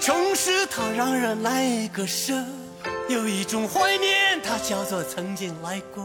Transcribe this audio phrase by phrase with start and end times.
[0.00, 2.32] 城市它让人来割舍，
[3.06, 6.02] 有一种怀念，它叫做曾经来过；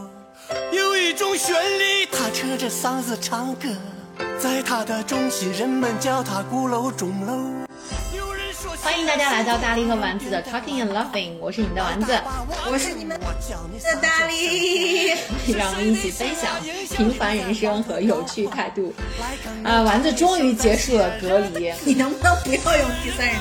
[0.70, 3.70] 有一种旋律，它扯着嗓子唱歌，
[4.38, 7.65] 在它的中心，人们叫它鼓楼钟楼。
[8.86, 12.16] 欢迎大家来到大力和丸子的 Talking and Laughing，我是你们的丸子，
[12.70, 15.08] 我是你们的大力，
[15.58, 16.52] 让我们一起分享
[16.96, 18.94] 平凡人生和有趣态度。
[19.64, 23.36] 啊，丸子终于结束了隔离，你能不能不要用第三人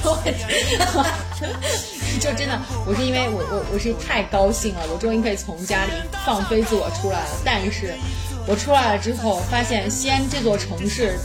[0.00, 0.16] 称？
[2.20, 5.90] 就真的，我是因为我我我是太高兴了，我终于可以从家里
[6.24, 7.30] 放飞自我出来了。
[7.44, 7.92] 但是，
[8.46, 11.18] 我出来了之后，发现西安这座城市。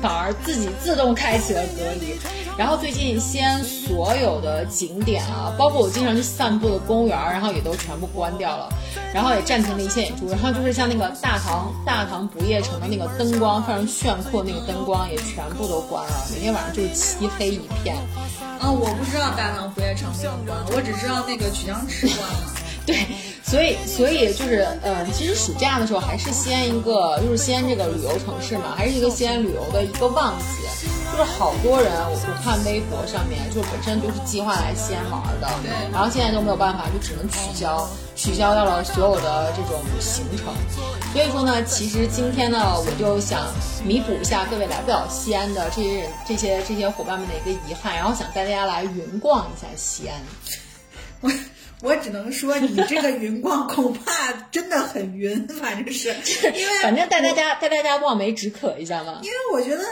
[0.00, 2.18] 反而自己自动开启了隔离，
[2.56, 8.68] 然后最近西安所有的景点啊，包括我经常去散步的公园，然后也都全部关掉了，
[9.12, 17.96] 然后也暂停了一些演出，然后就是像那个大唐大唐不夜城的那个灯光非常炫酷，那个灯光也全部都关了，每天晚上就是漆黑一片。
[18.60, 22.57] 啊，我不知道大唐不夜城没有关，我只知道那个曲江池关了。
[22.88, 23.06] 对，
[23.44, 30.62] 所以所以就是，呃，其实暑假的时候还是西安一个，就是西安这个旅游城市嘛，还是一个西安旅游的一个旺季，
[31.12, 37.86] 就是好多人，我我看微博上面，就本身就是计划来西安玩的，对，然后现在都没有办法，就只能取消，
[38.16, 40.46] 取消掉了所有的这种行程。
[41.12, 43.52] 所以说呢，其实今天呢，我就想
[43.84, 50.16] 弥补一下各位来不了西安的这些人、这些这些伙伴们的一个遗憾，然后想带大家来云逛一下西安。
[51.20, 51.30] 我。
[51.82, 56.08] 我只能说，你这个云逛恐怕真的很云， 反正是，
[56.54, 59.20] 因为反正带大家带大家望梅止渴一下嘛。
[59.22, 59.84] 因为我觉得，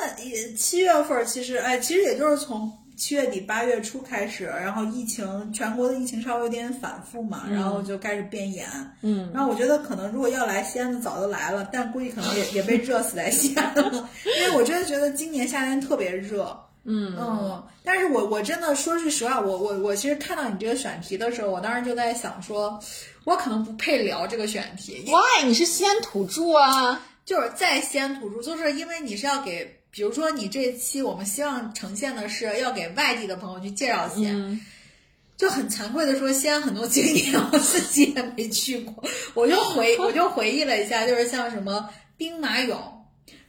[0.57, 8.67] 七月份其实，哎，其实也就是从七月底八月初开始，然后疫情全国的疫情稍微有点反复嘛，然后就开始变严。
[9.03, 14.09] 嗯，然后我觉得可能如果要来西安的早就来了，但估计可能也也被热死在西安了，
[14.41, 16.59] 因为我真的觉得今年夏天特别热。
[16.89, 22.79] 嗯嗯，但是我我真的说句实话，我我我其实看到你这个选题的时候，我当时就在想说，
[23.25, 25.05] 我可能不配聊这个选题。
[25.07, 25.45] Why？
[25.45, 27.05] 你是西安土著啊？
[27.25, 34.61] 就是在西安土著，就是因为你是要给，比如说你这期我们希望呈现的是要给外地的朋友去介绍西安，
[35.37, 39.03] 就很惭愧的说，西安很多景点 我自己也没去过，
[39.35, 42.77] 我就回 我就回忆了一下，就是像什么兵马俑。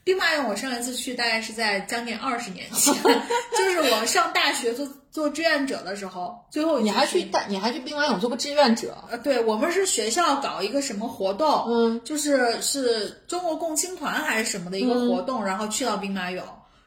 [0.08, 2.94] 兵马俑，我上一次去大概是在将近二十年前，
[3.58, 8.98] 就是我上大学做做志愿者的时候，最后你还去大，你还去兵马俑做过志愿者？
[9.12, 16.42] 呃，对，我们是学校搞一个什么活动，嗯，就是是中国共青团还是什么的一个活动，然后去到兵马俑，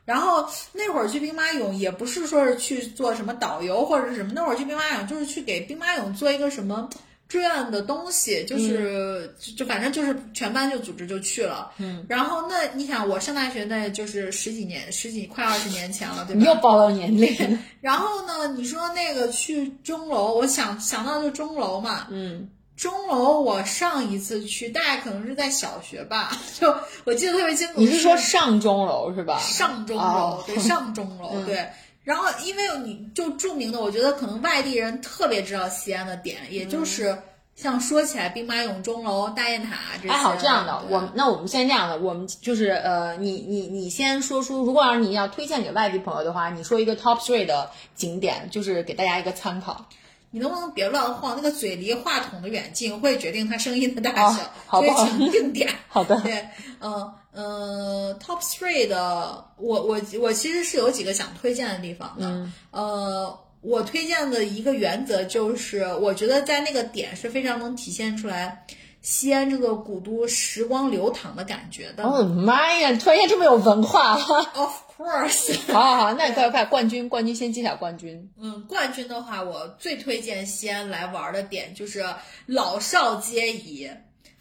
[0.07, 6.89] 然后那会儿去兵马俑也不是说是去做什么导游或者是什么，那会儿去兵马俑就是去给兵马俑做一个什么。
[7.31, 16.41] 志愿的东西就是就反正就是全班就组织就去了，嗯，然后那你想我上大学那就是十几年十几快二十年前了，对吧？
[16.41, 17.59] 你又暴露年龄。
[17.81, 26.75] 然后呢，你说那个去钟楼，我想想到就钟楼嘛，嗯，钟楼我上一次去大概可能是在小学吧，就
[27.05, 27.75] 我记得特别清楚。
[27.77, 29.39] 你是说上钟楼是吧？
[29.39, 31.65] 上钟楼对上钟楼 对。
[32.03, 37.17] 然后，因为你就著名的，我觉得可能外地人特别知道西安的点，也就是
[37.55, 40.09] 像说起来兵马俑、钟楼、大雁塔这些。
[40.09, 49.87] 还好这样的，我那我们先这样的，我们就是呃，你你你先说出，如果要是你要推荐给外地朋友的话，你说一个 top three 的景点，就是给大家一个参考。
[50.31, 51.35] 你能不能别乱晃？
[51.37, 55.69] 那个嘴离话筒的远近会决定它声音的大小，所以请定点。
[55.89, 56.19] 好的。
[56.23, 56.49] 对，
[56.81, 57.13] 嗯。
[57.33, 62.49] 呃，Top Three 的，我我我其实是有几个想推荐的地方的。
[62.73, 68.67] 呃，我推荐的一个原则就是，我觉得在那个点是非常能体现出来
[69.01, 72.03] 西安这个古都时光流淌的感觉的。
[72.03, 74.15] 哦妈呀，突然间这么有文化
[74.55, 75.57] ！Of course。
[75.73, 78.29] 好好好，那你快快冠军冠军先揭晓冠军。
[78.41, 82.05] 嗯，冠军的话，我最推荐西安来玩的点就是
[82.47, 83.89] 老少皆宜。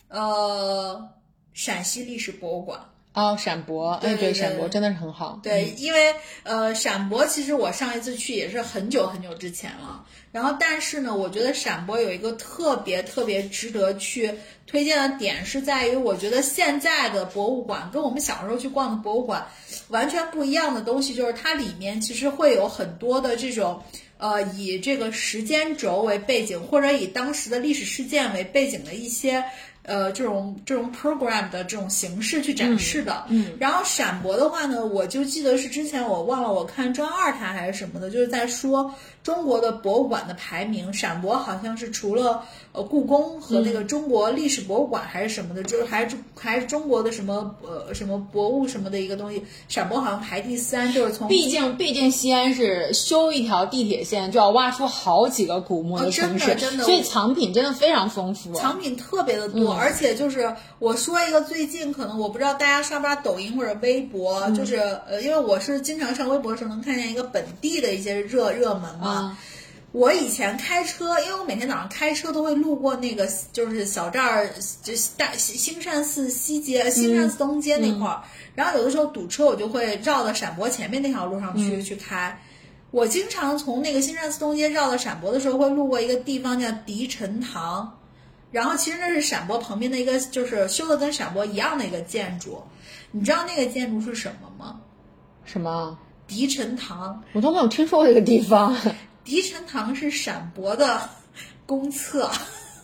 [0.08, 1.08] 呃。
[1.59, 2.80] 陕西历史博物馆
[3.12, 5.38] 哦，陕博，哎，对，陕博真的是很好。
[5.44, 10.06] 对，因为呃，陕博其实我上一次去也是很久很久之前了。
[10.31, 14.34] 然后，但是呢，我觉得陕博有一个特别特别值得去
[14.66, 19.45] 推荐的点，是在于我觉得现在的博物馆跟我们小时候去逛的博物馆
[19.89, 23.84] 完全不一样的东西，就是它里面其实会有很多的这种
[24.18, 29.44] 呃，以这个时间轴为背景，或者以当时的历史事件为背景的一些。
[29.89, 33.25] 呃这种这种 program 的这种形式去展示的。
[33.27, 38.94] 嗯，然后闪博的话呢，我就记得是之前我忘了我看专二台还是什么的，就是在说
[39.24, 58.54] 中国的博物馆的排名，陕博好像是除了呃故宫和那个中国历史博物馆还是什么的，就是还是还是中国的什么呃什么博物什么的一个东西，陕博好像排第三，就是从毕竟毕竟西安是修一条地铁线就要挖出好几个古墓哦真城市，的真的所以藏品真的非常丰富。
[58.54, 64.77] 藏品特别的多，而且就是我说一个最近可能我不知道大家刷不刷抖音或者微博，就是
[65.07, 69.09] 呃，因为我是经常上微博的时候能看见一个本地的一些热热门嘛。
[69.10, 69.38] 啊
[69.92, 74.48] 我以前开车，因为我每天早上开车都会路过那个就是小寨儿，
[74.84, 78.22] 就大兴善寺西街、兴善寺东街那块儿，
[78.54, 82.40] 然后有的时候堵车，我就会绕到陕博前面那条路上去、去开。
[82.92, 87.98] 我经常从那个兴善寺东街绕到陕博的时候，会路过一个地方叫迪陈堂，
[88.52, 92.62] 然后其实那是陕博旁边的一个，就是修的跟陕博一样的一个建筑。
[93.10, 94.80] 你知道那个建筑是什么吗？
[95.46, 95.98] 什么？
[96.30, 97.22] 迪陈堂。
[97.34, 98.74] 我都没有听说过这个地方
[99.26, 101.10] 迪陈堂是陕博的
[101.66, 102.31] 公厕，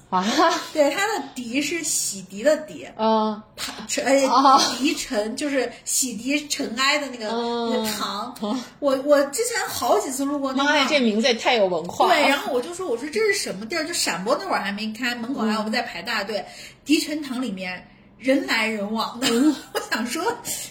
[0.10, 0.26] 啊。
[0.74, 8.36] 对，它的迪是洗涤的涤，嗯堂尘涤尘就是洗涤尘埃的那个、嗯那个堂。
[8.80, 12.14] 我我之前好几次路过那妈呀，这名字也太有文化了。
[12.14, 13.84] 对，然后我就说，我说这是什么地儿？
[13.86, 16.46] 就陕博那会儿还没开，门口还有嗯在排大队。
[16.84, 20.24] 迪陈堂里面人来人往的，嗯 我想说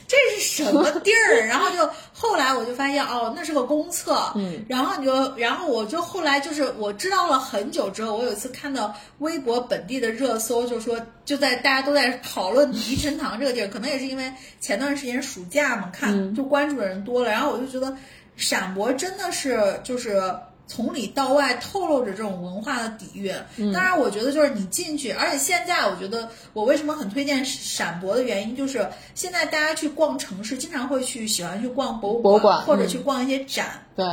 [0.08, 1.44] 这是什么地儿？
[1.46, 4.32] 然后就后来我就发现哦，那是个公厕。
[4.35, 17.96] 嗯，然后你就，然后我就后来就是我知道了很久之后，我有一次看到微博本地的热搜，就说就在大家都在讨论迪神堂这个地儿，可能也是因为前段时间暑假嘛，看就关注的人多了，然后我就觉得
[18.37, 20.35] 陕博真的是就是。
[20.66, 23.34] 从里到外透露着这种文化的底蕴。
[23.72, 33.84] 当然，我觉得就是你进去，而且现在我觉得我为什么很推荐陕博的原因，就是现在大家去逛城市，经常会去喜欢去逛博物馆或者嗯去逛一些展。
[33.94, 34.06] 对，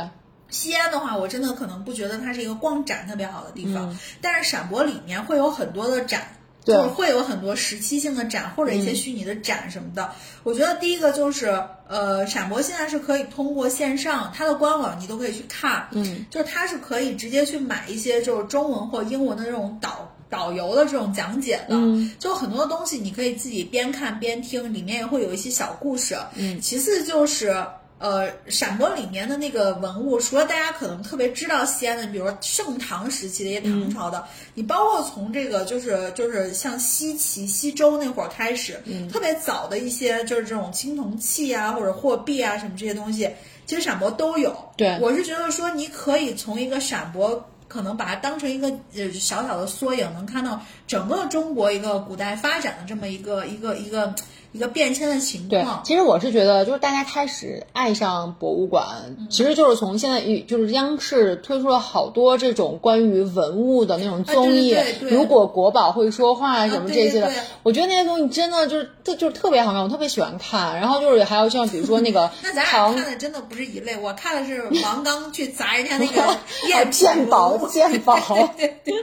[0.50, 6.26] 西安的话，我真的可能不觉得它是一个逛展特别好的地方，嗯但是陕博里面会有很多的展。
[6.64, 6.74] 对。
[6.74, 10.10] 就是会有很多时期性的展或者一些虚拟的展什么的。
[10.42, 26.60] 我觉得第一个就是，呃，闪博现在是可以通过线上，它的官网你都可以去看，嗯，就是它是可以直接去买一些就是中文或英文的这种导导游的这种讲解的，嗯，就很多东西你可以自己边看边听，里面也会有一些小故事，嗯。
[26.60, 27.64] 其次就是。
[28.02, 38.82] 呃，陕博里面的那个文物，除了大家可能特别知道西安的，比如说盛唐时期的一些唐朝的，你包括从这个就是就是像西岐、西周那会儿开始，
[39.12, 43.30] 特别早的一些就是这种青铜器啊或者货币啊什么这些东西，
[43.66, 44.52] 其实陕博都有。
[44.76, 47.48] 对我是觉得说你可以从一个陕博。
[47.68, 54.14] 可能把它当成一个呃小小的缩影，能看到整个中国一个古代发展的这么一个一个一个
[54.52, 55.82] 一个变迁的情对况，。
[55.84, 58.86] 其实我是觉得，就是大家开始爱上博物馆，
[59.18, 67.30] 嗯其实就是从现在就是央视推出了好多这种关于文物的那种综艺，啊对对对如果国宝会说话什么这些的，
[67.62, 70.78] 我觉得那些东西真的就是特就是特别好看，我特别喜欢看。
[70.78, 78.18] 然后就是还有像比如说那个 那咱俩看的真的不是一类，我看的是王刚 去砸人家那个鉴宝 鉴宝
[78.56, 78.94] 对对对，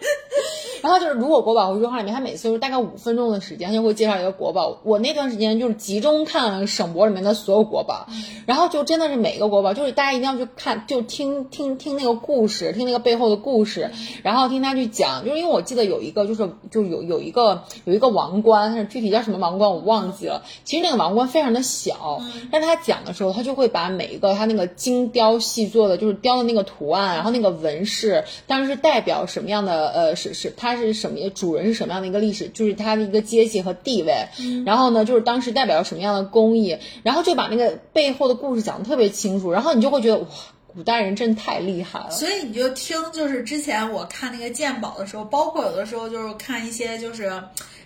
[0.81, 4.79] 然后就是，如果国宝会说话里面，他每次就是大概五分钟的时间，他就会介绍一个国宝。
[4.83, 8.07] 我那段时间就是集中看省博里面的所有国宝，
[8.45, 13.89] 然后就真的是每个国宝，就是大家一定要去看，就听听听那个故事，听那个背后的故事，
[14.21, 15.25] 然后听他去讲。
[15.25, 20.43] 就是因为我记得有一个，就是就有有一个有一个王冠，但是具体叫什么王冠我忘记了。
[20.63, 22.21] 其实那个王冠非常的小，
[22.51, 34.27] 但是他讲的时候，他就会把每一个他那个精雕细做的，就是雕的那个图案，然后那个纹饰，当时是代表什么样的呃是是它是什么主人是什么样的一个历史，就是他的一个阶级和地位，
[34.65, 40.27] 然后呢就是当时代表什么样的工艺，然后就把那个背后的故事讲得特别清楚，然后你就会觉得哇，
[40.65, 42.09] 古代人真太厉害了。
[42.09, 47.31] 所以你就听，就是之前我看那个鉴宝的时候，包括有的时候就是看一些就是，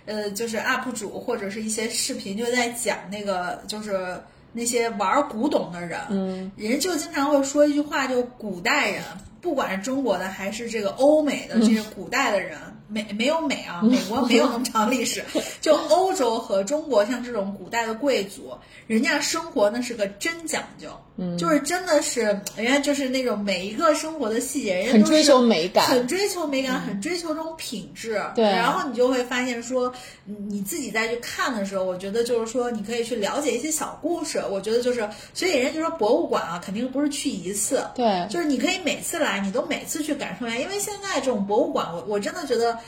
[0.06, 4.18] 呃，就是 UP 主或者是一些视频，就在讲那个就是
[4.54, 9.02] 那些玩古董的人，嗯，人就经常会说一句话，就古代人，
[9.44, 12.56] 不管是中国的还是这个欧美的这些古代的人。
[12.86, 15.24] 美没有美啊，美国没有那么长历史，
[15.60, 18.52] 就欧洲和中国像这种古代的贵族，
[18.86, 22.20] 人家生活那是个真讲究，嗯，就是真的是
[22.54, 25.86] 人家就是那种每一个生活的细节，人家很追求美感。
[25.86, 28.22] 很追求美感，很追求这种品质。
[28.34, 28.44] 对。
[28.44, 29.92] 然后你就会发现说，
[30.26, 34.40] 你你自己再去看的时候，我觉得就是说，你可以去了解一些小故事。
[34.50, 38.26] 我觉得就是，所以人家就说博物馆啊，肯定不是去一次，对。
[38.28, 42.78] 就是你可以每次来，你都每次去感受一下，因为现在这种博物馆，我我真的觉得。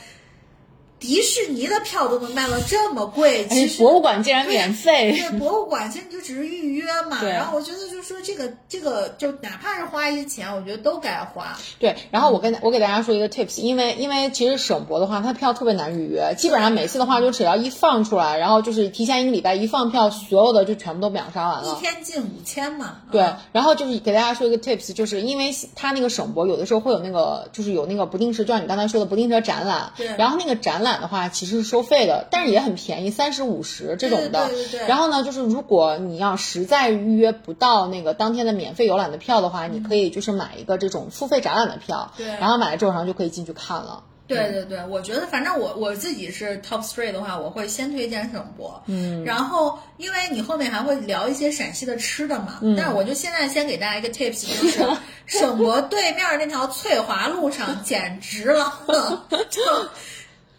[0.99, 7.19] 迪士尼的票都能卖到这么贵，其实博物馆竟然免费，对博物馆其实你就只是预约嘛。
[7.21, 11.57] 对然后我觉得就是说这个这个就哪怕是花一些钱，我觉得都该花。
[11.79, 21.79] 对，然后我跟我给大家说一个 tips，因为因为其实省博的话，它票特别难预约，基本上每次的话就只要一放出来，然后就是提前一个礼拜一放票，所有的就全部都秒杀完了一。
[21.79, 29.91] 天进五千嘛，对嗯，然后就是给大家说一个 tips，就是因为它那个省博有的时候会有那个，就是有那个不定时，就像你刚才说的不定时展览。
[29.95, 34.47] 对然后那个展览的话，其实是收费的，但是也很便宜，三十五十这种的。
[34.47, 42.13] 对对对对然后呢，就是如果你要实在预约不到那个当天的免费游览的票的话，你可以就是买一个这种付费展览的票。
[42.15, 44.03] 对然后买了之后，然后就可以进去看了。
[44.27, 54.85] 对对对，我觉得反正我我自己是 top three 的话，我会先推荐省博，嗯，然后因为你后面还会聊一些陕西的吃的嘛，但是我就现在先给大家一个 tips，就是
[55.25, 59.61] 省博对面那条翠华路上简直了，就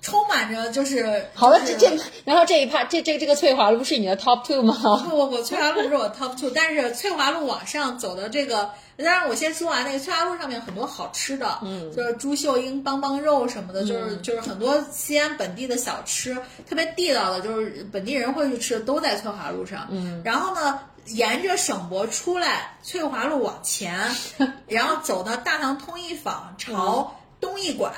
[0.00, 4.74] 充满着就是好了，这这，然后这一趴，这这这个翠华路是你的 top two 吗？
[5.10, 16.36] 不不不，翠华路不是我 top two，但是翠华路往上走的这个，当然我先说完那个翠华路上面很多好吃的，嗯，就是朱秀英帮帮肉什么的，就是就是很多西安本地的小吃，
[16.68, 19.88] 特别地道的，就是本地人会去吃的，都在翠华路上。
[19.90, 24.14] 嗯，然后呢，沿着省博出来，翠华路往前，
[24.68, 27.92] 然后走到大唐通义坊，朝东一拐。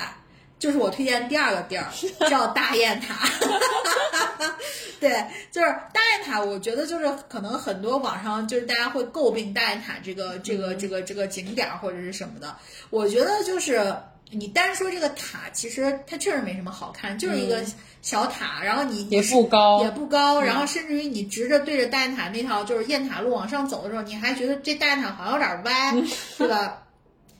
[0.61, 1.87] 就是我推荐第二个地儿，
[2.29, 3.27] 叫大雁塔。
[5.01, 12.55] 对，就是大雁塔，我觉得就是可能很多网上就是大家会诟病大雁塔这个这个这个这个景点儿或者是什么的。
[12.91, 13.91] 我觉得就是
[14.29, 17.65] 你单说这个塔，其实它确实没什么好看，就是一个
[18.03, 25.95] 小塔，然后你也不高也不高，然后甚至于你直着对着大雁塔那条就是雁塔路往上走的时候，你还觉得这大雁塔好像有点歪，
[26.37, 26.83] 对吧？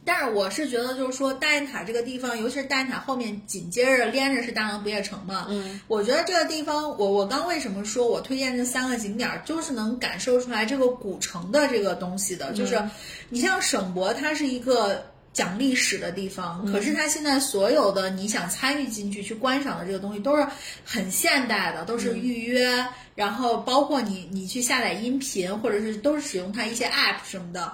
[0.03, 12.81] 但是我是觉得，就是说大雁塔这个地方，尤其是大雁塔后面紧接着连着是大唐不夜城嘛，嗯，我觉得这个地方，我我刚为什么说我推荐这三个景点儿，就是能感受出来这个古城的这个东西的，就是
[13.29, 15.05] 你像省博，它是一个。
[15.33, 20.45] 讲历史的地方，可是它现在所有的你想参与进去去观赏的这个东西都是
[20.83, 27.71] 很现代的，都是预约，然后包括你你去下载音频，或者是都是使用它一些 app 什么的。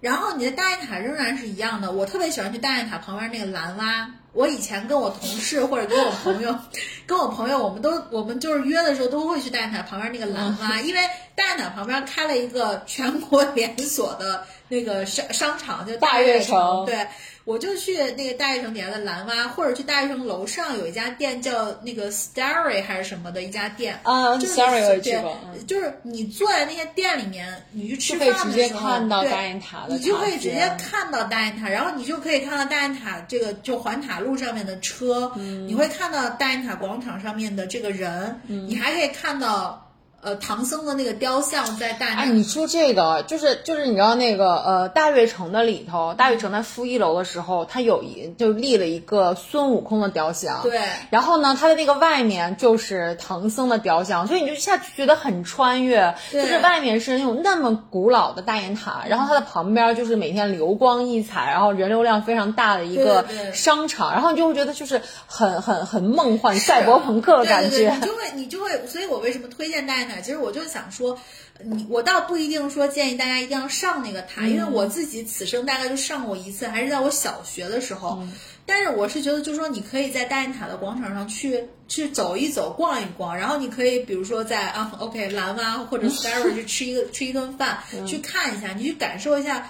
[0.00, 4.10] 然后你的大雁塔仍然是一样的，我特别喜欢去大雁塔旁边那个蓝蛙。
[4.32, 6.56] 我以前跟我同事或者跟我朋友，
[7.04, 11.00] 跟我朋友，我们都我们就是约的时候都会去大雁塔旁边那个蓝蛙，因为
[11.34, 17.06] 大雁塔旁边开了一个全国 连锁的那个商商场，就大悦悦城对。
[17.44, 25.66] 我就去那个大悦城底下的蓝蛙，或者去大悦城楼上有一家店叫那个 Starry 还是什么的一家店啊就是 Starry 我也去对过嗯。
[25.66, 35.66] 就是你坐在那些店里面，你去吃饭的时候对看到大雁塔的你就可以直接看到大雁塔，然后你就可以看到大雁塔这个就环塔路上面的车，嗯。
[35.66, 38.68] 你会看到大雁塔广场上面的这个人，嗯。
[38.68, 39.89] 你还可以看到
[40.22, 42.06] 呃唐僧的那个雕像在大。
[42.14, 67.96] 哎，你说这个就是就是你知道那个呃大悦城的里头，大悦城在负一楼的时候，它有一就立了一个孙悟空的雕像，对然后呢，它的那个外面就是唐僧的雕像，所以你就一下就觉得很穿越，对就是外面是那种那么古老的大雁塔，然后它的旁边就是每天流光溢彩，然后人流量非常大的一个对对对商场，然后你就会觉得就是很很很梦幻赛博朋克的感觉。
[68.02, 70.20] 就会你就会，所以我为什么推荐大雁塔？
[70.20, 71.18] 其实我就想说，
[71.62, 78.18] 你我倒不一定说建议大家一定要上那个塔，因为嗯我自己此生大概就上过一次，还是在我小学的时候。
[78.20, 78.32] 嗯
[78.66, 89.68] 但是我是觉得，就是说你可以在大雁塔的广场上去去走一走、逛一逛，然后你可以比如说在啊 OK 蓝湾或者 Starry 去吃一个 吃一顿饭，嗯去看一下，你去感受一下。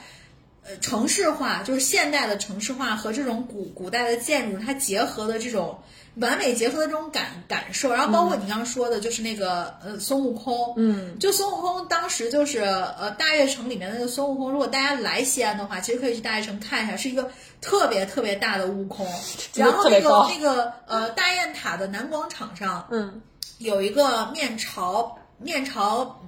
[0.62, 5.78] 呃，城市化就是现代的城市化和这种古古代的建筑，它结合的这种
[6.16, 19.06] 完美结合的这种感感受，然后包括你刚刚说的，就是那个呃孙悟空，嗯，就孙悟空当时就是呃大悦城里面的那个孙悟空，如果大家来西安的话，其实可以去大悦城看一下，是一个特别特别大的悟空，
[19.54, 23.22] 然后那个那个呃大雁塔的南广场上，嗯，
[23.58, 26.20] 有一个面朝面朝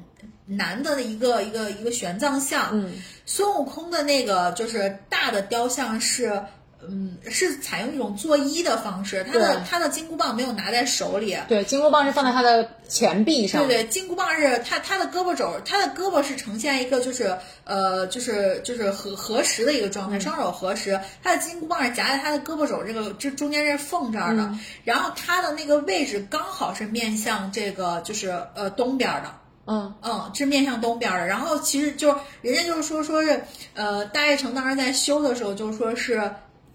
[0.46, 2.92] 南的一个一个一个玄奘像，嗯，
[3.26, 6.40] 孙悟空的那个就是大的雕像是。
[6.88, 24.50] 嗯，是采用一种作揖的方式，他的他的金箍棒没有拿在手里，对，金箍棒是放在他的前臂上，对对，金箍棒是他他的胳膊肘，他的胳膊是呈现一个就是呃就是就是合合十的一个状态，双手合十，他的金箍棒是夹在他的胳膊肘这个这中间这缝这儿的，
[24.84, 29.32] 然后他的那个位置刚好是面向这个就是呃东边的。
[29.64, 31.24] 嗯，嗯，是面向东边的。
[31.24, 33.40] 然后其实就人家就是说说是
[33.74, 36.32] 呃大悦城当时在修的时候，就是说是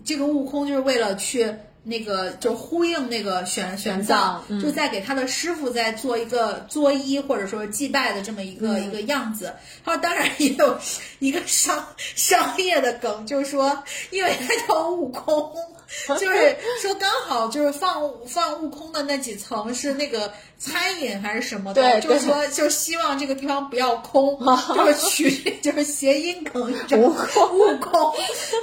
[0.08, 9.54] 这个悟空就是为了去那个就呼应那个玄玄玄奘奘，就在给他的师傅在做一个作揖或者说祭拜的这么一个、一个样子。
[9.84, 10.80] 他说，当然也有
[11.20, 15.52] 一个商商业的梗，就是说，因为他叫悟空。
[16.20, 24.38] 就是说，刚好就是放放悟空的那几层是那个餐饮还是什么的，对就是说，就希望这个地方不要空，
[24.76, 28.14] 就是取就是谐音梗，悟空，悟空，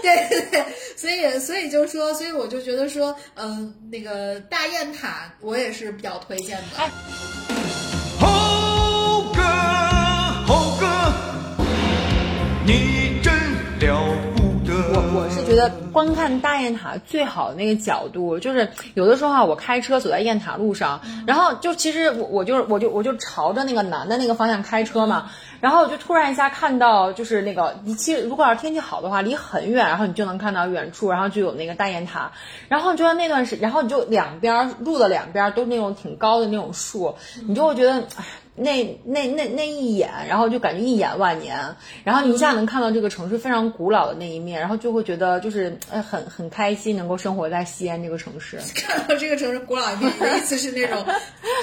[0.03, 0.65] 对对对，
[0.97, 6.91] 所以所以就是说，所以我就觉得说，嗯、那个大雁塔我也是比较推荐的。
[8.21, 9.43] 猴哥，
[10.47, 10.87] 猴哥，
[12.67, 12.94] 你。
[15.15, 25.31] 我我是觉得观看大雁塔最好的那个角度，就是有的时候啊，我开车走在雁塔路上，然后就其实我我就我就我就朝着那个南的那个方向开车嘛，
[25.61, 32.33] 然后就突然一下看到就是那个，你其实如果要是天气好的话，离很远，然后你就能看到远处，然后就有那个大雁塔，
[32.69, 37.15] 然后就在那段时，然后你就两边儿路的两边儿都是那种挺高的那种树，
[37.47, 38.25] 你就会觉得哎。
[38.57, 41.59] 那那那那一眼，然后就感觉一眼万年，
[42.05, 48.61] 然后你一下能看到这个城市非常古老的那一面，然后就会觉得就是呃很很开心，能够生活在西安这个城市。
[48.75, 51.05] 看到这个城市古老一面，你的意思是那种，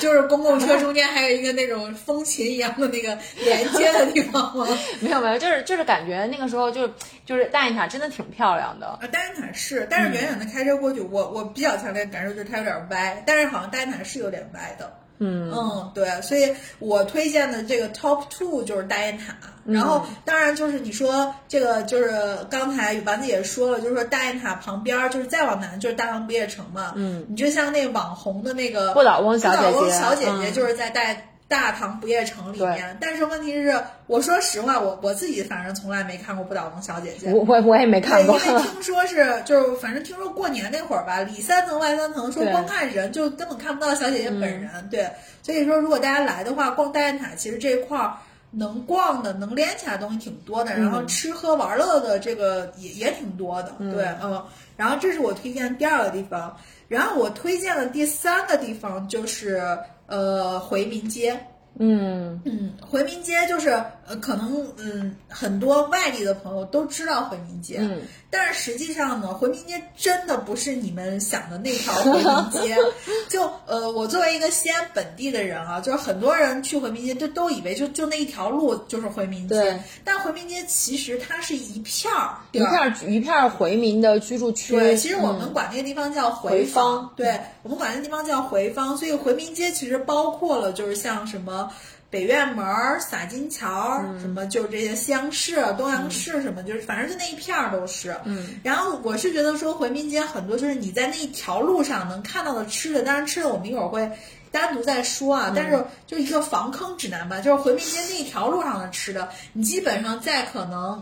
[0.01, 4.67] 就是公共车中间还有一个那种风琴一样的那个连接的地方吗？
[5.00, 6.89] 没有没有，就是就是感觉那个时候就
[7.25, 8.88] 就是大雁塔真的挺漂亮的。
[8.88, 14.91] 啊，大雁塔是，但是远远的开车过去，我我比较强烈的感受就是它有点歪，但是好像大雁塔是有点歪的。
[15.21, 19.35] 嗯嗯，对，所以我推荐的这个 top two 就是大雁塔。
[19.63, 22.11] 然后，当然就是你说这个，就是
[22.49, 26.93] 刚才丸子也说了，就是说大雁塔旁边儿就是再往南就是大唐不夜城嘛。
[26.95, 31.15] 嗯，你就像那网红的那个不倒翁小姐姐小姐姐嗯就是在大
[31.51, 32.98] 大唐不夜城里面。
[33.00, 33.77] 但是问题是，
[34.08, 37.31] 我说实话，我我自己反正从来没看过不倒翁小姐姐。
[37.34, 38.48] 我我我也没看过对，。
[38.48, 44.70] 因为听说是就是反正听说过年那会儿吧，里三层外三层，说光看人就根本看不到小姐姐本人。
[44.89, 45.08] 对，
[45.43, 48.13] 所以说如果大家来的话，逛大雁塔其实这一块儿。
[48.53, 54.43] 能逛的、能连起来的东西挺多的，然后吃喝玩乐的这个也也挺多的，对，嗯。
[54.75, 56.58] 然后这是我推荐第二个地方，
[56.91, 59.62] 然后我推荐的第三个地方就是
[60.07, 61.39] 呃回民街。
[61.79, 72.75] 嗯嗯，回民街就是呃，可能嗯很多外地的朋友都知道回民街，嗯，但是实际上呢，回民街真的不是你们想的那条回民街。
[73.29, 84.74] 就呃，我作为一个西安本地的人啊，就是很多人去回民街就都以为就就那一条路就是回民街对，但回民街其实它是一片儿一片儿一片儿回民的居住区。
[84.74, 91.72] 对，其实我嗯们管那个地方叫回坊，坊对我们管那个地方叫回坊，所以回民街其实包括了就是像什么。
[92.11, 98.15] 北院门儿、洒金桥，什么就是这些西洋市、东阳市什么，就是反正就那一片儿都是。
[98.25, 104.11] 嗯，然后我是觉得说回民街很多就是你在那一条路上能看到的吃的，当然吃的我们一会儿会
[104.51, 105.53] 单独再说啊。
[105.55, 111.01] 但是就一个防坑指南吧，就是回民街那一条路上的吃的，你基本上在可能。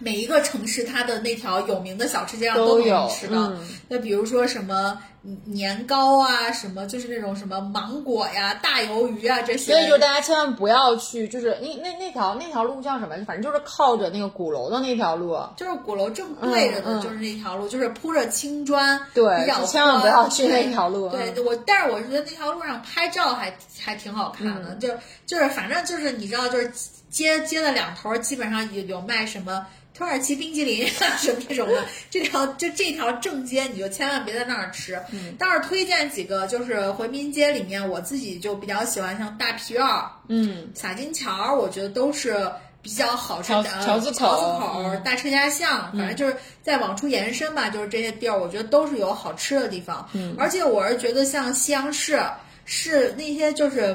[0.00, 3.50] 每一个城市，它的那条有名的小吃街上都有吃到。
[3.50, 5.00] 嗯那比如说什么
[5.44, 9.72] 年糕啊，什么就是那种什么芒果呀、大鱿鱼啊这些。
[9.72, 13.14] 所以就大家千万不要去，就是那那那条那条路叫什么？
[13.24, 15.38] 反正就是靠着那个鼓楼的那条路。
[15.56, 19.24] 就是鼓楼正对着的，就是那条路，就是铺着青砖，对
[19.66, 24.88] 千万不要去那条路 对，我，但是我觉得那条路上拍照还还挺好看的，嗯就
[25.24, 26.72] 就是反正就是你知道，就是
[27.10, 29.64] 街街的两头基本上有有卖什么。
[29.94, 34.98] 土耳其冰激凌啊，什么这种的，这条就这条正街，你就千万别在那儿吃。
[35.12, 42.50] 嗯，倒是推荐几个，就是回民街里面，我自己就比较喜欢，像大皮院儿、嗯，洒金桥，我觉得都是
[42.80, 43.64] 比较好吃的。
[43.64, 50.08] 桥桥子口桥子口、嗯大车家巷，反正就是再往出延伸吧，就是这些地儿，我觉得都是有好吃的地方。
[50.14, 52.18] 嗯，而且我是觉得像西洋市
[52.64, 53.94] 是那些就是。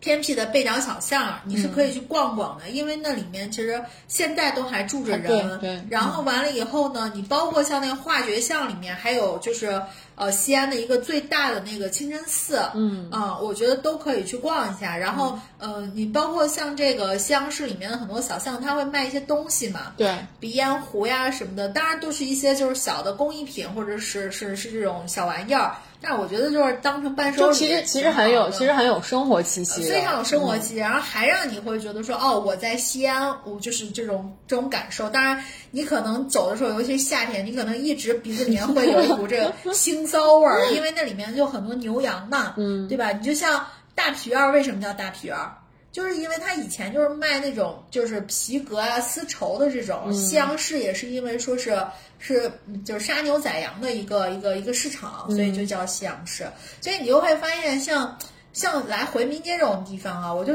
[0.00, 5.26] 偏僻的背角小巷，你是可以去逛逛的，因为那里面其实现在都还住着人。
[5.26, 9.82] 对然后完了以后呢，你包括像那个化学巷里面，还有就是
[10.16, 14.96] 呃西安的一个最大的那个清真寺，嗯啊、我觉得都可以去逛一下。
[14.96, 25.76] 然后呃，你包括像这个西洋市里面的很多小巷，它会卖一些东西嘛，对，鼻烟壶呀什么的，当然都是一些就是小的工艺品或者是是是这种小玩意儿。
[25.98, 35.08] 但是我觉得就是当成伴手礼，其实其实很有其实很有生活气息，非常有生活气嗯息，然后还让你会觉得说，哦，我在西安，我就是这种这种感受。
[35.08, 43.12] 当然，你可能走的时候，尤其是夏天，你可能一直鼻子里面会有一股这个 腥臊味儿，因为那里面就很多牛羊嘛，嗯，对吧？
[43.12, 45.56] 你就像大皮院儿，为什么叫大皮院儿？
[45.92, 51.74] 就是因为他以前就是卖那种就是皮革啊、丝绸的这种，西洋市也是因为说是
[52.18, 56.46] 是嗯就是杀牛宰羊的一个一个一个市场，所以就叫西洋市。
[56.82, 58.14] 所以你就会发现像
[58.52, 60.52] 像来回民街这种地方啊，我就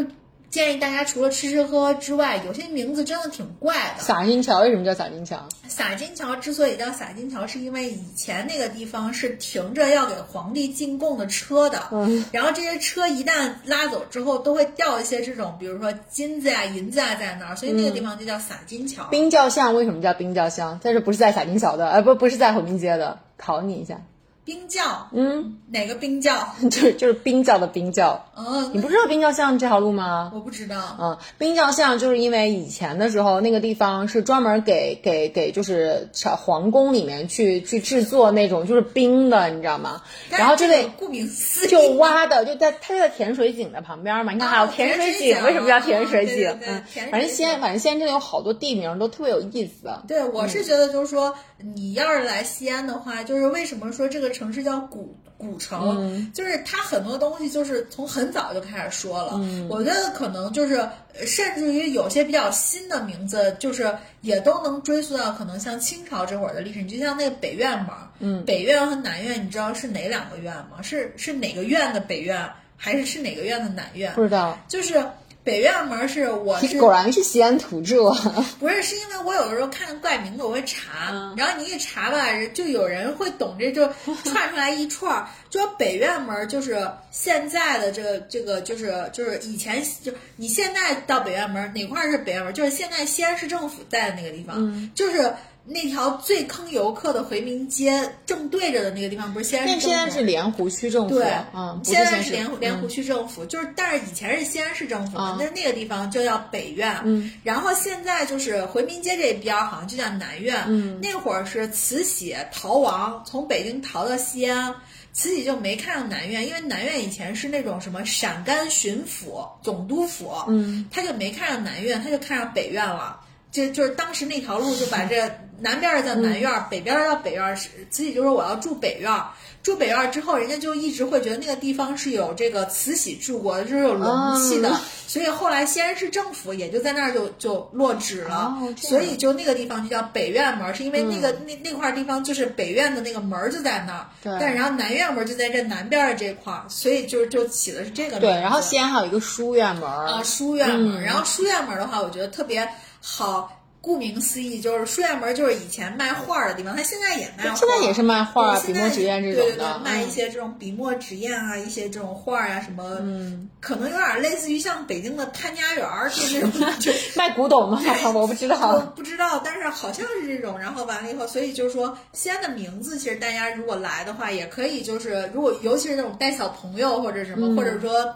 [0.51, 4.03] 建议大家除了吃吃喝喝之外，有些名字真的挺怪的。
[4.03, 5.47] 洒金桥为什么叫洒金桥？
[5.69, 19.05] 洒金桥之所以叫洒金桥，是因为以前那个地方是停着要给皇帝进贡的车的，嗯然后这些车一旦拉走之后，都会掉一些这种，比如说金子呀、银子啊在那儿，所以那个地方就叫洒金桥。
[19.05, 20.81] 冰窖巷为什么叫冰窖巷？
[20.83, 21.89] 但是不是在洒金桥的？
[21.89, 23.19] 呃，不，不是在回民街的。
[23.37, 24.01] 考你一下，
[24.43, 26.47] 冰窖，嗯，哪个冰窖？
[26.69, 28.25] 就是就是冰窖的冰窖。
[28.35, 30.31] 嗯，你不知道冰窖巷这条路吗？
[30.33, 30.97] 我不知道。
[30.99, 40.01] 嗯，冰窖巷就是因为以前的时候，那个地方是专门给给给就是皇宫里面去去制作那种就是冰的，你知道吗？
[40.29, 44.33] 然后这个顾名思义，就挖的，就在它就在甜水井的旁边嘛。
[44.33, 46.49] 你看还有哦甜水井为什么叫甜水井？
[46.65, 49.89] 嗯反正西安，反正西安真的有好多地名都特别有意思。
[50.07, 51.33] 对，我是觉得就是说，
[51.75, 59.39] 你要是来西安的话，就是为什么说这个城市叫古古城，就是它很多东西就是从很早就开始说了。
[59.69, 63.91] 我觉得可能就是，呃甚至于有些比较新的名字，就是
[64.21, 66.81] 也都能追溯到可能像清朝这会儿的历史。
[66.81, 70.81] 你就像那个北院嘛，嗯，北院和南院，你知道是哪两个院吗？
[70.81, 74.13] 是是哪个院的北院，还是是哪个院的南院？
[74.13, 75.03] 不知道，就是
[75.43, 78.11] 北院门是我是果然是西安土著。
[78.59, 83.87] 不是，是因为我有的时候看怪名字我会查，然后你一查吧，就有人会懂这，就
[84.23, 85.27] 串出来一串儿。
[85.49, 92.53] 就说北院门就是现在的这个这个就是就是以前就你现在到北院门哪块儿是北院门？
[92.53, 99.87] 就是现在西安市政府在的那个地方，就是那条最坑游客的回民街正对着的那个地方，不是西安市那政府？
[99.89, 114.73] 现在是莲湖区政府，对，嗯，现在是莲湖莲湖区政府，就是但是以前是西安市政府嘛，那、那个地方就叫北院，嗯，然后现在就是回民街这边儿好像就叫南院，嗯，那会儿是慈禧逃亡，从北京逃到西安。
[115.13, 123.19] 慈禧就没看上南院，因为南院以前是那种什么陕甘巡抚、总督府，嗯，他就没看上南院，他就看上北院了。
[123.51, 127.55] 就就是当时那条路就把这南边儿叫南院儿，北边儿叫北院
[127.89, 129.27] 慈禧就说我要住北院儿，
[129.61, 134.09] 住北院儿之后，人家就一直会觉得那个地方是有这个慈禧住过的，就是有龙
[134.41, 134.79] 气的，哦
[135.11, 144.33] 所以后来西安市政府也就在那儿就就落址了，哦所以就那个地方就叫北院门儿，是因为那个、那那块儿地方就是北院的那个门儿就在那儿，对。
[144.39, 148.25] 但然后南院门儿就在这南边儿的这块儿，所以就就起的是这个名字。
[148.27, 152.67] 对，然后西安还有一个书院门儿啊，书院门然后书院门儿的话，我觉得特别
[153.01, 153.57] 好。
[153.83, 167.81] 顾名思义，就是书院门儿就是以前卖画儿的地方，它现在也卖画，现在也是卖画笔墨纸砚这对对种的对，卖一嗯些这种笔墨纸砚啊，一些这种画儿啊，什么，嗯，可能有点类似于像北京的潘家园儿，就那种就卖古董吗？
[168.13, 168.79] 我不知我道。
[168.95, 170.59] 不知道，但是好像是这种。
[170.59, 178.13] 然后完了以后，所以就是说，西安的名字，其实大家如果来的话，也可以就是，如果尤其是那种带小朋友或者什么，嗯或者说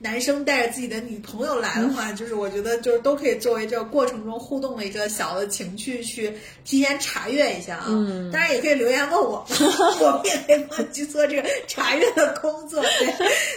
[0.00, 6.32] 男生带着自己的女朋友来的话，就是我觉得就是都可以作为这个过程中互动的一个小的情趣去
[6.64, 7.86] 提前查阅一下啊。
[7.88, 9.44] 嗯，当然也可以留言问我，
[10.00, 12.80] 我们也可以去做这个查阅的工作。
[12.82, 13.08] 对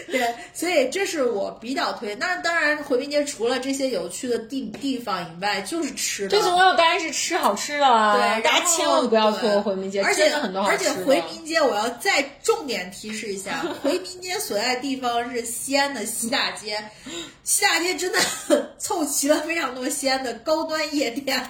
[0.17, 2.15] 对，所以这是我比较推。
[2.15, 6.29] 那当然，回民街除了这些有趣的地地方以外，就是吃的。
[6.29, 10.95] 最重要当然是吃好吃的啦，对，大家千万不要错过回民街，而且很多好而吃的。
[10.95, 16.83] 且回民街我要再重点提示一下， 回民街所在地方是西安的西大街，
[17.43, 18.19] 西大街真的
[18.79, 21.45] 凑齐了非常多西安的高端夜店，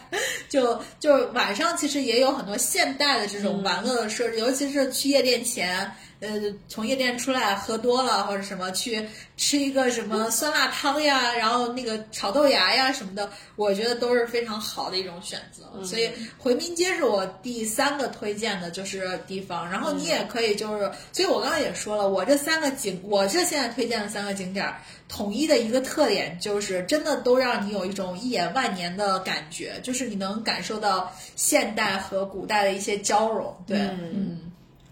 [0.49, 5.89] 就就晚上其实也有很多现代的这种玩乐的设置，尤其是去夜店前。
[6.21, 9.03] 呃，从夜店出来喝多了或者什么，去
[9.35, 15.83] 吃一个什么酸辣汤呀，然后那个炒豆芽呀什么的，我觉得都是非常好的一种选择。
[15.83, 33.51] 所以回民街是我第三个推荐的就是地方，然后你也可以就是，所以我刚刚也说了，我这三个景，我这现在推荐的三个景点儿，统一的一个特点就是真的都让你有一种一眼万年的感觉，就是你能感受到现代和古代的一些交融。
[33.65, 34.50] 对，嗯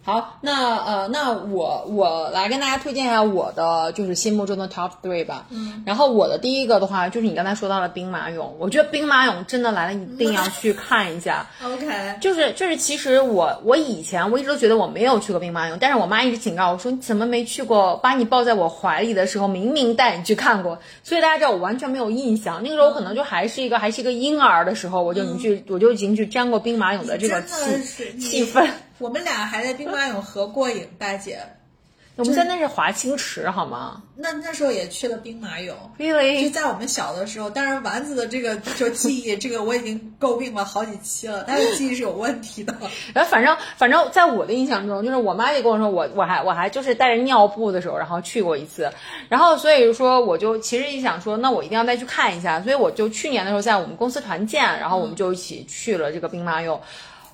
[0.10, 5.46] 好，那呃，那我我来跟大家推荐一下我的就是心目中的 top three 吧。
[5.52, 11.46] 嗯，然后我的第一个的话就是你刚才说到了兵马俑，我觉得兵马俑真的来了一定要去看一下。
[11.64, 11.86] ，OK，
[12.20, 17.96] 就是就是，其实我我以前我一直都觉得我没有去过兵马俑，但是我妈一直警告我说你怎么没去过？
[17.98, 22.64] 把你抱在我怀里的时候，明明带你去看过，所以大家知道我完全没有印象。
[22.64, 28.68] 那个时候我可能就还是一个还是一个婴儿的时候，我就已经去我就已经去沾过兵马俑的这个气气氛。
[29.00, 31.40] 我们俩还在兵马俑合过影，大姐。
[32.16, 35.68] 我们在那是华清池好吗那那时候也去了兵马俑。
[35.98, 36.52] 就？Really？
[36.52, 42.76] 在我们小的时候，当然丸子的这个就记忆，这个我已经诟病了好几期了，他的 记忆是有问题的。
[43.14, 48.92] 然后反正反正在我的印象中，就是我妈也跟我说，我我还我还就是带着尿布的时候，然后去过一次，
[49.30, 56.78] 然后所以说我就其实一想说，那我一定要再去看一下，所以我就去年的时候在我们公司团建，然后我们就一起去了这个兵马俑。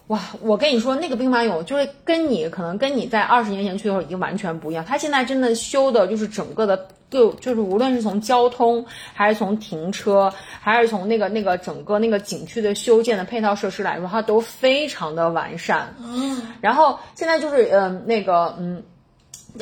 [0.08, 4.86] 哇，我跟你说，那个兵马俑就是跟你可能跟你在二十年前去的时候已经完全不一样。
[4.86, 15.96] 它现在真的修的就是整个的，就就是无论是从交通，还是从停车，还是从那个那个整个那个景区的修建的配套设施来说，它都非常的完善。
[16.00, 18.84] 嗯，然后现在就是嗯、那个嗯。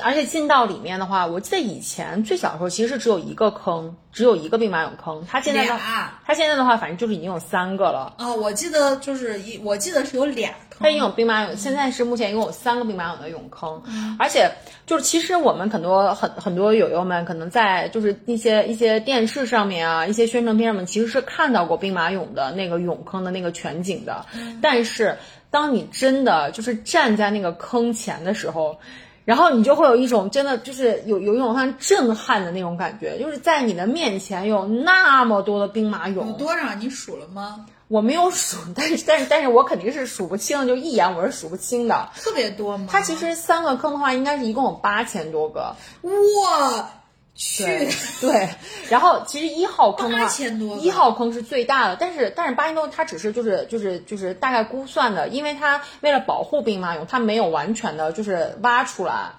[0.01, 5.23] 而且进到里面的话，我记得以前最小的时候其实是只有一个坑，只有一个兵马俑坑。
[5.29, 8.15] 它现在的俩它现在的话，反正就是已经有三个了。
[8.17, 11.03] 哦，我记得就是一，我记得是有俩它已经。
[11.03, 13.81] 有兵马俑，现在是目前一共有三个兵马俑的俑坑，
[14.17, 14.49] 而且
[14.85, 24.25] 就是其实我们很多很很多友友们可能在就是一些一些电视上面啊，一些宣传片上面其实是看到过兵马俑的那个俑坑的那个全景的，
[24.61, 25.17] 但是
[25.51, 28.77] 当你真的就是站在那个坑前的时候。
[29.25, 36.73] 然后你就会有一种真的就是有有一种很震撼的那种感觉，就是在你的面前有那么多的兵马俑，有多少？
[36.75, 37.65] 你数了吗？
[37.89, 42.09] 我没有数，但是但是但是我肯定是数不清的，就一眼我是数不清的。
[42.15, 42.87] 特别多吗？
[42.89, 45.75] 它其实三个坑的话，应该是一共有八千多个。
[46.01, 46.89] 我
[47.35, 47.89] 去，对
[48.21, 48.49] 对，
[48.89, 59.31] 然后其实一号坑的话，8000多个一号坑是最大的，但是但是八千多它只是就是就是就是大概估算的，因为它为了保护兵马俑，它没有完全的就是挖出来。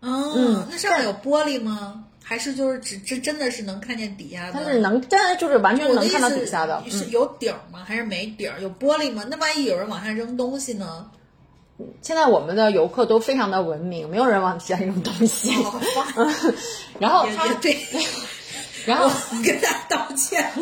[0.00, 2.04] 嗯，那上面有玻璃吗？
[2.22, 4.52] 还是就是只真真的是能看见底下的？
[4.52, 6.82] 它是能，真的就是完全能看到底下的。
[6.84, 7.82] 嗯，是有底儿吗？
[7.86, 8.52] 还是没顶？
[8.60, 9.24] 有玻璃吗？
[9.30, 11.10] 那万一有人往下扔东西呢？
[12.02, 15.52] 现在我们的游客都非常的文明，没有人往底下扔东西。
[16.98, 17.78] 然后它也也对，
[18.86, 20.50] 然后我跟他道歉。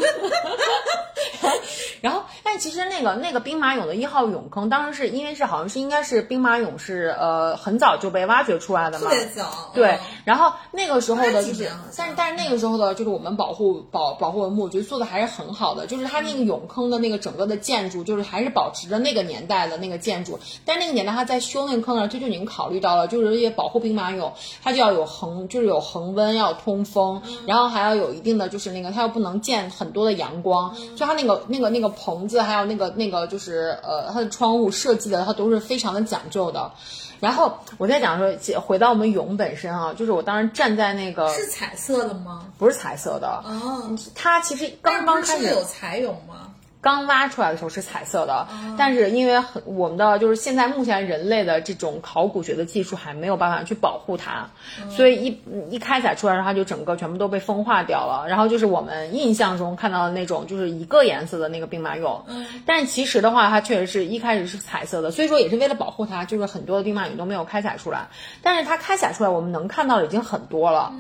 [2.03, 2.23] 然后，
[2.57, 9.11] 但其实那个那个兵马俑的一号俑坑，当时是因为是好像是应该是兵马俑是呃很早就被挖掘出来的嘛。
[9.11, 20.39] 特，别早，对嗯，然后那个时候的就是但是但是那个时候的，就是我们保护保保护文物，我觉得做的还是很好的，就是它那个俑坑的那个整个的建筑，就是还是保持着那个年代的那个建筑。
[20.65, 36.73] 但是那个年代它在修那个坑呢，这就已经考虑到了，就是这些保护兵马俑，它就要有恒，就是有恒温，要有通风，然后还要有一定的就是那个，它又不能见很多的阳光，所以它那个那个那个棚子，还有那个那个就是呃它的窗户设计的，它都是非常的讲究的。
[37.19, 42.47] 然后我在讲说，回到我们俑本身啊，就是我当时站在那个是彩色的吗？
[42.59, 46.53] 不是彩色的，哦，它其实刚刚开始是有彩俑吗？
[46.81, 48.47] 刚挖出来的时候是彩色的，
[48.79, 54.51] 但是因为很我们的就是现在目前人类的这种考古学的技术还没有办法去保护它，
[54.89, 58.27] 所以一一开采出来，它就整个全部都被风化掉了。
[58.29, 62.23] 然后就是我们印象中看到的那种就是一个颜色的那个兵马俑，
[62.67, 68.09] 但是其实的话，它确实是一开始是彩色的，所以说也是为了保护它，就是很多的兵马俑都没有开采出来。
[68.43, 70.95] 但是它开采出来，我们能看到的已经很多了。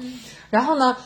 [0.51, 0.97] 然后呢？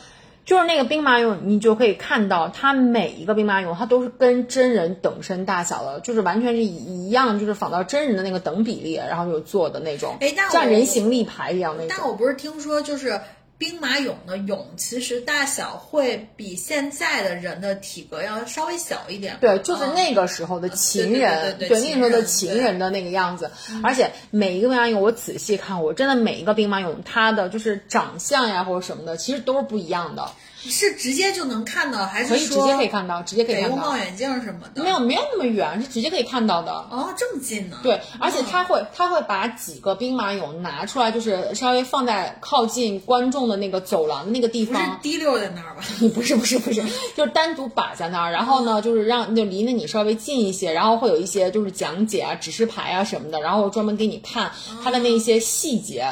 [0.45, 10.17] 就是那个兵马俑，你就可以看到它每一个兵马俑，它都是跟真人等身大小的，就是完全是一一样，就是仿到真人的那个等比例，然后有做的那种，
[10.51, 11.95] 像人形立牌一样那种。
[11.95, 13.19] 但我不是听说就是。
[13.61, 19.37] 兵马俑的俑其实大小会比现在的人的体格要稍微小一点。
[19.39, 22.57] 对，就是嗯那个时候的秦对人，对那个时候的秦人。
[22.57, 23.51] 秦人的那个样子，
[23.83, 30.27] 而且每一个兵马俑我仔细看，我真的每一个兵马俑它的就是长相呀或者什么的，其实都是不一样的，
[30.69, 34.83] 是直接就能看到，还可以直接可以看到，直接可以看到，用望远镜什么的？
[34.83, 36.71] 没有没有那么远，是直接可以看到的。
[36.71, 37.79] 哦，这么近呢？
[37.81, 44.99] 对，而且他会他会把几个兵马俑拿出来，就是稍微放在靠近观众的那个走廊的那个地不是方。
[45.01, 45.83] 滴溜在那儿吧？
[46.13, 46.83] 不是不是不是，
[47.17, 54.51] 就是单独摆在那儿，然后呢，就是让就离那你稍微近一些，然后会有一些就是讲解啊、指示牌啊什么的，然后专门给你看
[54.83, 56.05] 它的那些细节。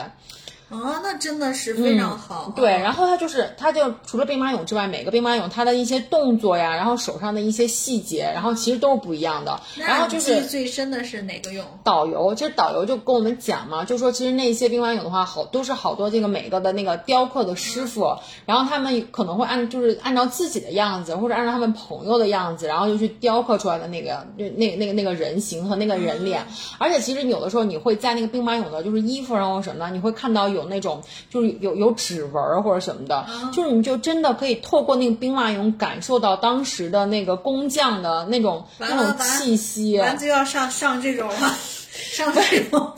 [0.69, 2.45] 啊，那真的是非常好。
[2.47, 9.59] 嗯对，然后他就是，他就除了兵马俑之外，每个兵马俑他的一些动作呀，然后手上的一些细节，然后其实都是不一样的。
[9.77, 11.63] 然后就是最深的是哪个俑？
[11.83, 26.45] 导游，其实导游就跟我们讲嘛，就说其实那些兵马俑的话，好都是好多这个每个的那个雕刻的师傅，然后他们可能会按就是按照自己的样子，或者按照他们朋友的样子，然后就去雕刻出来的那个那那那个那个人形和那个人脸。
[26.77, 39.97] 而且其实有的时候你会在那个兵马俑的就是衣服上或什么的，你会看到有那种就是有有指纹儿或者什么的，就是你就真的可以透过那个兵马俑感受到当时的那个工匠的那种那种气息。
[39.99, 41.55] 完就要上上这种了，
[41.91, 42.93] 上这种。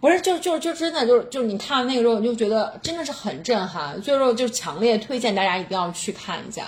[0.00, 6.64] 不是，就就就真的就是就是你看完那个之后，你就觉得真的是很震撼，所以说就强烈推荐大家一定要去看一下。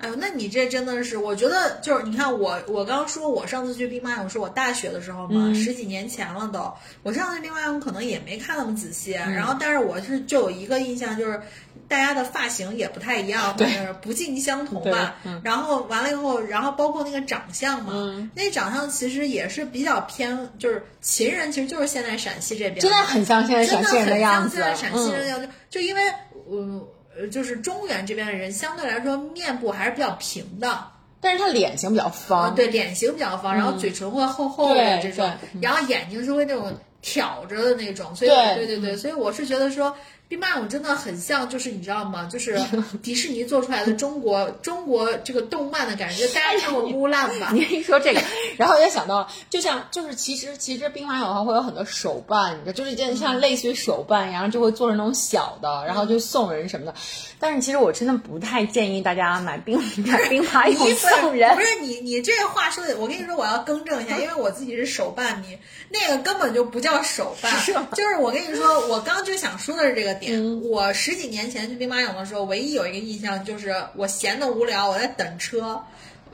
[0.00, 6.72] 哎呦，那你这真的是，我觉得就是你看我，我刚说我上次去兵马俑是我大学的时候嘛，十几年前了都。
[7.02, 11.42] 我上次去兵马俑可能也没看那么仔细，然后但是我是就有一个印象，就是
[11.86, 15.16] 大家的发型也不太一样，反正不尽相同吧。
[15.42, 26.02] 然后完了以后，然后包括那个长相嘛，那长相其实也是比较偏，就是秦人，其实就是现在陕西这边，真的很像现在陕西人的样子，真的很像现在陕西人的样子，就因为
[26.50, 26.80] 嗯。
[26.80, 26.99] 呃，
[27.30, 30.86] 就是中原这边的人相对来说面部还是比较平的，
[31.20, 39.94] 但是他脸型比较方，对，脸型比较方，然后嘴唇会厚厚的这种，然后眼睛是会那种挑着的那种，所以对对对，所以我是觉得说。
[40.30, 42.24] 兵马俑真的很像，就是你知道吗？
[42.30, 42.56] 就是
[43.02, 46.24] 迪士尼做出来的中国 中国这个动漫的感觉。
[46.28, 47.50] 大家看过木兰吧？
[47.52, 48.22] 你一说这个，
[48.56, 56.94] 然后我就想到，就像就是其实其实兵马俑的话会有很多手办，你知道，就是就像类似于手办，然后就会做成那种小的，然后就送人什么的。
[57.40, 61.56] 但是其实我真的不太建议大家买兵买兵马俑送人。
[61.56, 67.52] 不是你你这话说的，我跟你说我要更正一下，因为我自己是手办迷，那个根本就不叫手办，
[67.96, 70.19] 就是我跟你说，我刚就想说的是这个。
[70.62, 75.80] 我十几年前去兵马俑的时候，唯一有一个印象就是我闲的无聊，我在等车，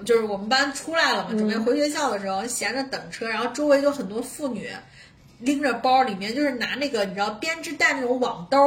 [0.05, 4.71] 就是我们班出来了嘛，准备回学校的时候，闲着等车，然后周围就很多妇女。
[5.39, 8.59] 拎着包，里面就是拿那个你知道编织袋那种网兜，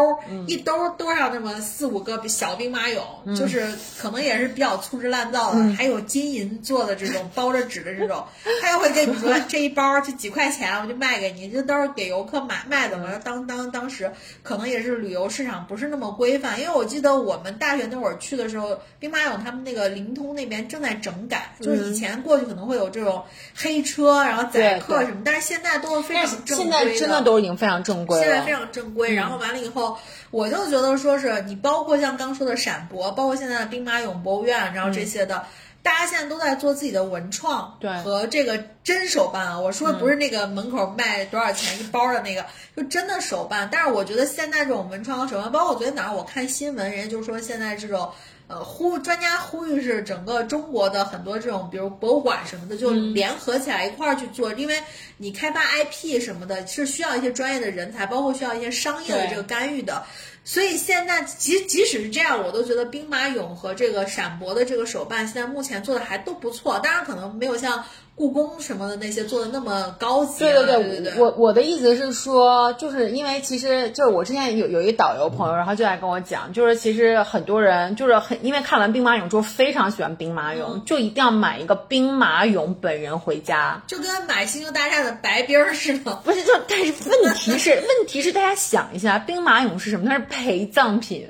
[0.48, 3.02] 一兜兜上那么四五个小兵马俑，
[3.36, 8.24] 就是可能也是比较粗制滥造的，还有金银做的这种包着纸的这种，
[8.62, 13.10] 他又会跟你说这一包就几块钱，我就卖给你，这都是给游客买卖的嘛。
[13.24, 14.12] 当当当时
[14.44, 23.24] 可能也是旅游市场不是那么规范，因为我记得我们大学那会儿去的时候，兵马俑他们那个灵通那边正在整改，就是以前过去可能会有这种
[23.56, 26.59] 黑车，然后宰客什么，但是现在都是非常正。
[26.60, 28.24] 现在真的都已经非常正规了。
[28.24, 29.98] 现在非常正规，然后完了以后，
[30.32, 35.46] 我就觉得说是你包括像刚说的陕博，包括现在的兵马俑博物院，然后这些的，
[35.82, 39.60] 大家现在都在做自己的文创，对，和这个真手办啊。
[39.60, 42.46] 我说的不是那个门口卖多少钱一包的那个，
[42.76, 43.70] 就真的手办。
[43.72, 48.10] 但是我觉得现在这种文创和手办，包括我昨天早上我看新闻，人家就说现在这种。
[48.50, 54.82] 呃，呼专家呼吁是整个中国的很多这种，比如博物馆什么的，就联合起来一块儿去做，因为
[55.18, 60.04] 你开发 IP 什么的，是需要一些专业的人才，包括需要一些商业的这个干预的。
[60.44, 66.80] 所以现在即即使是这样，我都觉得兵马俑和这个陕博的这个手办，现在目前做的还都不错。
[66.80, 67.86] 当然，可能没有像。
[68.20, 86.14] 故宫什么的那些做的那么高级，对对对对，我我的意思是说，就是因为其实就是我之前有有一导游朋友，然后就来跟我讲，就是其实很多人就是很因为看完兵马俑之后非常喜欢兵马俑，就一定要买一个兵马俑本人回家，就跟买星球大战的白兵似的。
[86.26, 90.10] 不是，就但是问题是问题是大家想一下，兵马俑是什么？
[90.10, 91.26] 它是陪葬品，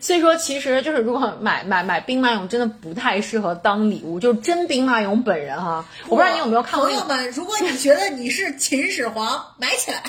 [0.00, 6.29] 所以说其实就是如果买买买兵马俑真的不太适合当礼物，就真兵马俑本人哈，我不知道。
[6.32, 6.88] 你有没有看过？
[6.88, 10.02] 朋友们，如果你觉得你是秦始皇， 买起来。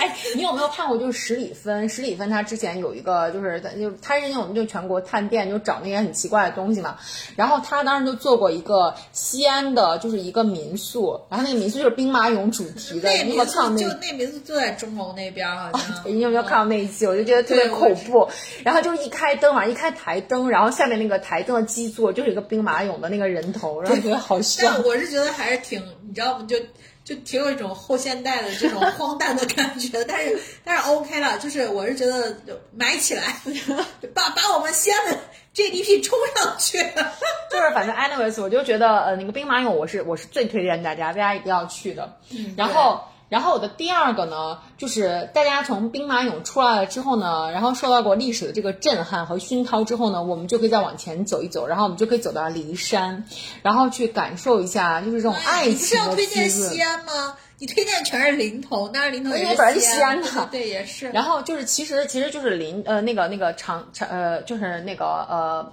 [0.00, 0.96] 哎，你有没有看过？
[0.98, 6.96] 就是十里芬，十里芬他之前有一个，就是就他是那种就全国探店，就找那些很奇怪的东西嘛。
[7.36, 13.10] 然后他当时就做过一个西安的，就是一个民宿，然后那个民宿就是兵马俑主题的。
[13.10, 16.02] 那民宿就那民宿就在钟楼那边，好像。
[16.04, 17.06] 你有没有看到那一期？
[17.06, 18.28] 我就觉得特别恐怖。
[18.62, 24.40] 然后就是一开灯啊，一开台灯，然后下面那个台灯的基座就是一个兵马俑的那个人头，然后觉得好
[24.76, 24.82] 笑。
[24.84, 26.46] 我是觉得还是挺，你知道吗？
[26.48, 26.56] 就
[27.04, 32.36] 就挺有一种后现代的这种 荒诞的感觉，但是但是 OK 了，就是我是觉得
[32.74, 33.36] 买起来，
[34.14, 35.18] 把把我们西安的
[35.54, 36.78] GDP 冲上去。
[37.50, 42.18] 就是反正 anyways，我就觉得呃那个兵马俑我是我是最推荐大家，大家一定要去的。
[42.30, 43.00] 嗯，然后。
[43.34, 53.24] 然后我的第二个呢，就是大家从兵马俑出来了之后呢，然后受到过历史的这个震撼和熏陶之后呢，我们就可以再往前走一走，然后我们就可以走到骊山，
[53.60, 55.72] 然后去感受一下就是这种爱情。
[55.72, 57.36] 你不是要推荐西安吗？
[57.58, 61.08] 你推荐全是临潼，那是临潼也是西安的，对，也是。
[61.10, 65.72] 然后就是其实其实就是临呃那个那个长长呃就是那个呃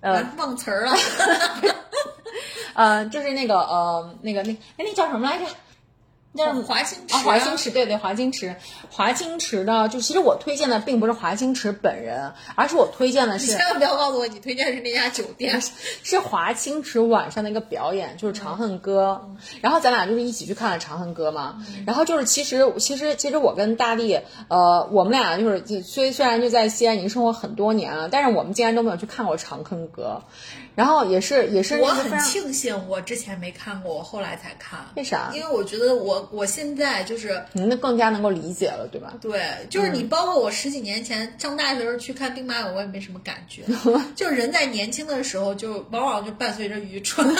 [0.00, 0.92] 呃忘词儿了，
[2.74, 5.44] 呃就是那个呃那个那哎那叫什么来着？
[6.36, 8.54] 叫华清池啊，华清池，对对，华清池，
[8.90, 15.60] 华清池呢，就其实我推荐的并不是华清池本人，而是我推荐的是，千万不要告诉我你推荐是那家酒店，
[16.02, 19.20] 是华清池晚上的一个表演，就是《长恨歌》，
[19.62, 30.22] 然后咱俩就是一起去看了《长恨歌》嘛，然后就是其实其实其实我跟大力，呃，我们俩就是虽虽然就在西安已经生活很多年了，但是我们竟然都没有去看过《长恨歌》。
[30.78, 34.78] 然后也是也是，我很庆幸我之前没看过，我后来才看。
[34.94, 35.32] 为啥？
[35.34, 39.14] 因为我觉得我我我现在就是你那更加能够理解了，对吧？
[39.20, 43.64] 对，就是你包括我十几年前上大学的时候去看兵马俑，我也没什么感觉，
[44.14, 47.26] 就是人在年轻的时候就往往就伴随着愚蠢。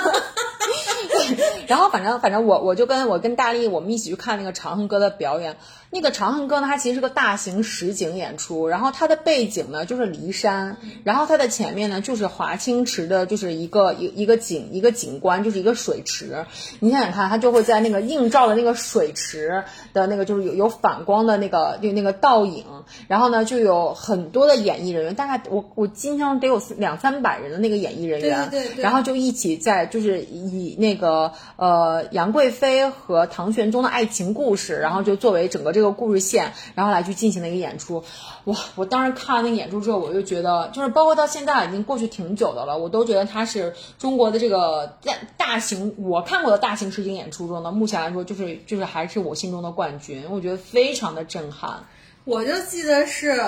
[1.69, 5.57] 然后反正反正我我就跟我跟大力我们一起去看那个长恨歌的表演。
[5.91, 16.45] 那个长恨歌呢，它其实是个大型实景演出，然后它的背景呢就是骊山，然后它的前面呢就是华清池的，就是一个一一个景一个景观，就是一个水池。
[16.81, 19.65] 你想想看，它就会在那个映照的那个水池
[19.95, 22.65] 的那个就是有有反光的那个那那个倒影，
[23.07, 38.03] 然后呢就有很多的演艺人员，大概我我今天得有两三百人的那个演艺人员，对对对然后就一起在就是以那个呃杨贵妃和唐玄宗的爱情故事，然后就作为整个这这个故事线，然后来去进行的一个演出。
[38.47, 38.57] 哇！
[38.75, 51.85] 我当时看了那个演出之后，我就觉得，就是包括到现在已经过去挺久的了，我都觉得它是中国的这个在大型我看过的大型实景演出中呢，目前来说就是就是还是我心中的冠军，我觉得非常的震撼。
[52.25, 53.41] 我就记得是，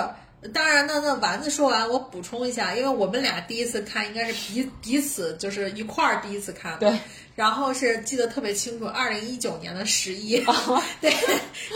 [0.53, 6.91] 当然呢，那丸子说完，我补充一下，因为我们俩第一次看应该是彼彼此就是一块儿第一次看，对，
[7.35, 10.43] 然后是记得特别清楚，二零一九年的十一，
[10.99, 11.13] 对，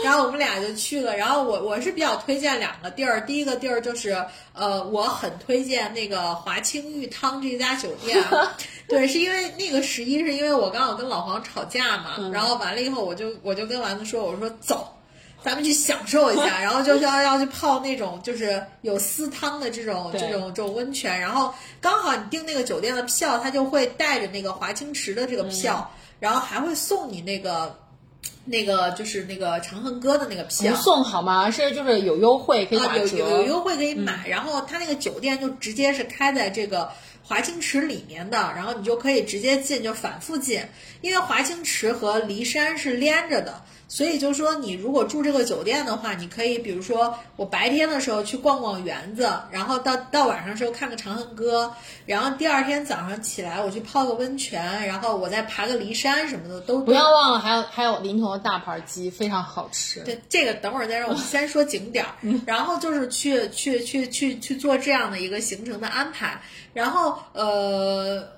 [0.02, 8.20] 然后我们俩就去了，然后我我是比较推荐两个地儿，第一个地儿就是呃，我很推荐那个华清玉汤这家酒店，
[8.88, 14.92] 对，是因为那个十一是因为我刚好跟老黄吵架嘛，然后完了以后我就我就跟丸子说，我说走。
[15.46, 25.88] 咱们去享受一下， 然后就是要要去泡那种就是有私汤的这种这种这种温泉，然后刚好你订那个酒店的票，他就会带着那个华清池的这个票，
[26.18, 27.78] 然后还会送你那个
[28.44, 30.82] 那个就是那个长恨歌的那个票不。
[30.82, 31.48] 送好吗？
[31.48, 36.90] 是就是有优惠可以啊，有打折，有有优惠可以买，然后他那个酒店就直接是开在这个
[37.22, 40.60] 华清池里面的，然后你就可以直接进，就反复进，
[41.02, 43.62] 因为华清池和骊山是连着的。
[43.88, 51.72] 所以就说你如果住这个酒店的话，你可以比如说我白天的时候去逛逛园子，然后到到晚上的时候看个长恨歌，
[52.04, 60.00] 然后第二天早上起来我去泡个温泉，然后我再爬个骊山什么的都不要忘了还有还有临潼的大盘鸡非常好吃。
[60.00, 62.12] 对，这个等会儿再让我们先说景点儿，
[62.44, 66.40] 然后就是去去去去去做这样的一个行程的安排，
[66.72, 68.35] 然后呃。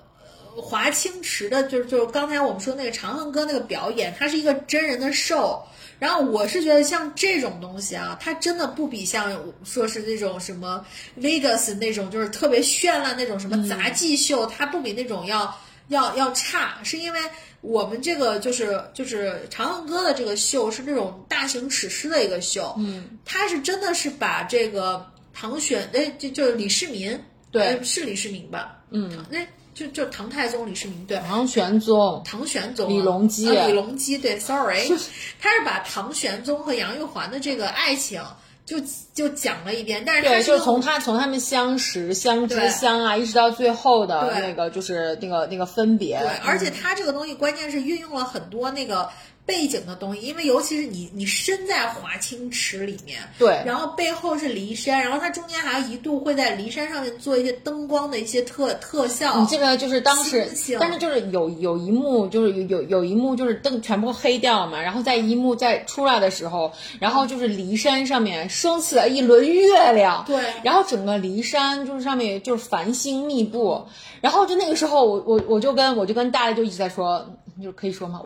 [0.55, 5.59] 华清池的，就是就是刚才我们说那个长恨歌那个表演，它是一个真人的 show。
[5.99, 10.85] 然后我是觉得像这种东西啊，它真的不比像说是那种什么
[11.19, 15.53] Vegas 那种就是特别绚烂那种什么杂技秀，它不比那种要
[15.89, 17.19] 要要差，是因为
[17.59, 27.21] 我们这个就是就是长恨歌的这个秀是那种大型史诗的一个秀，嗯，它是真的是把这个唐玄哎就就是李世民，
[27.51, 27.63] 对。
[27.63, 29.39] 呃是李世民吧，嗯，那
[29.79, 31.17] 就就唐太宗李世民对。
[31.25, 34.89] 唐玄宗，唐玄宗啊、李隆基啊李隆基对，sorry，
[35.39, 38.21] 他是把唐玄宗和杨玉环的这个爱情
[38.65, 38.77] 就
[39.13, 46.19] 就讲了一遍，但是他对，就从他从他们相识、相知、相爱，一直到最后的那个就是那个那个分别。
[46.19, 49.09] 对，而且他这个东西关键是运用了很多那个
[49.49, 59.39] 背景的东西，因为尤其是你你身在华清池里面，对然后背后是骊山，然后它中间还一度会在骊山上面做一些灯光的一些特特效。
[59.39, 60.47] 你记得就是当时
[60.79, 73.87] 但是就是有有一幕就是有有有一幕就是灯全部黑掉嘛，然后在一幕在出来的时候，然后就是骊山上面升起了一轮月亮，对然后整个骊山就是上面就是繁星密布，
[74.21, 77.25] 然后就那个时候我我我就跟我就跟大家就一直在说，
[77.57, 78.21] 就是可以说吗？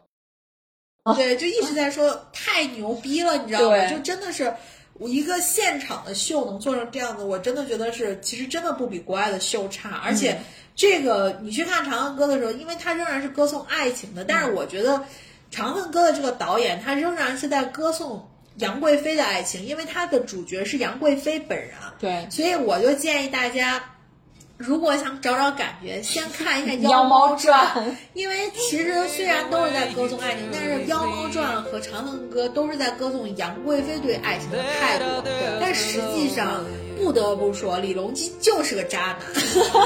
[1.15, 3.85] 对，就一直在说太牛逼了，你知道吗？
[3.87, 4.53] 就真的是
[4.93, 10.01] 我一个现场的秀能做成这样子，我真的觉得是，其实真的不比国外的秀差。
[10.03, 10.39] 而且
[10.75, 14.97] 这个你去看《长恨歌》的时候，因为它仍然是歌颂爱情的，但是我觉得
[15.51, 21.71] 《长恨歌》的这个导演他仍然是在歌颂杨贵妃的爱情，因为他的主角是杨贵妃本人。
[21.99, 23.83] 对，所以我就建议大家。
[24.57, 35.05] 如果想找找感觉，先看一下《妖猫猫传因为其实虽然都是在歌颂爱情，但是《妖猫传》和《长恨歌》都是在歌颂杨贵妃对爱情的态度。
[35.59, 36.63] 但实际上，
[36.97, 39.19] 不得不说，李隆基就是个渣男。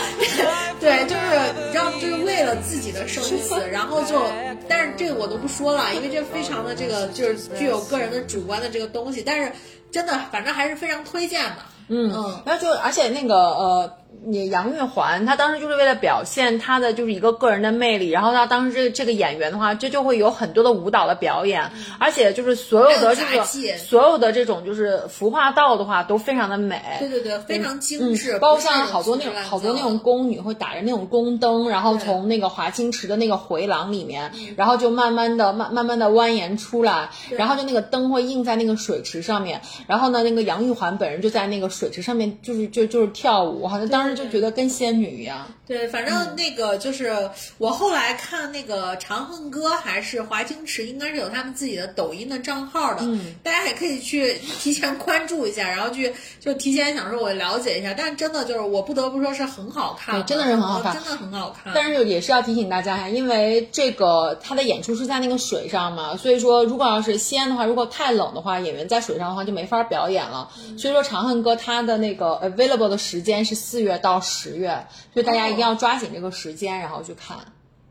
[0.80, 4.22] 对，就是你知道，就是为了自己的生死，然后就，
[4.68, 9.24] 但是这个我都不说了，因为这非常的这个就是具有个人的主观的这个东西。
[9.26, 9.52] 但是
[9.92, 11.56] 真的，反正还是非常推荐的。
[11.90, 45.48] 嗯嗯，然后就而且那个呃，你杨玉环，她当时就是为了表现她的就是一个个人的魅力，然后她当时这个这个演员的话，这就会有很多的舞蹈的表演，而且就是所有的这个所有的这种就是服化道的话都非常的美，对对对，非常精致，嗯，包括像好多那种好多那种宫女会打着那种宫灯，然后从那个华清池的那个回廊里面，然后就慢慢的慢慢慢的蜿蜒出来，然后就那个灯会映在那个水池上面，然后呢，那个杨玉环本人就在那个水池上面就是就就是跳舞，好像当时就觉得跟仙女一样。
[45.68, 57.94] 对，反正那个就是我后来看那个《长恨歌》还是华清池，应该是有他们自己的抖音的账号的，嗯大家也可以去提前关注一下，然后去就提前想说我了解一下。
[57.94, 61.74] 但是真的就是我不得不说是很好看，对真的是很好看真的很好看。
[61.76, 70.50] 但是也是要提醒大家，因为这个他的演出是在那个水上嘛，所以说如果要是西安的话，如果太冷的话，演员在水上的话就没法表演了。
[70.78, 77.38] 所以说《长恨歌》它的那个 available 的时间是四月到十月，所以大家一定要抓紧这个时间，然后去看。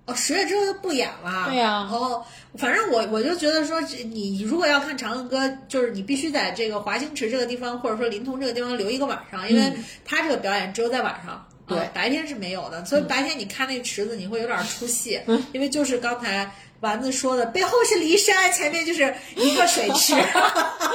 [0.06, 1.46] 哦，十月之后就不演了。
[1.48, 2.24] 对呀哦，
[2.58, 9.72] 反正我我就觉得说，这你如果要看《长恨歌》，就是你必须在这个华清池这个地方，或者说临潼这个地方留一个晚上，因为
[10.04, 11.46] 他这个表演只有在晚上。
[11.68, 15.20] 对啊白天是没有的，所以白天你看那池子，你会有点出戏，
[15.52, 16.48] 因为就是刚才
[16.80, 20.14] 丸子说的，背后是骊山，前面就是一个水池，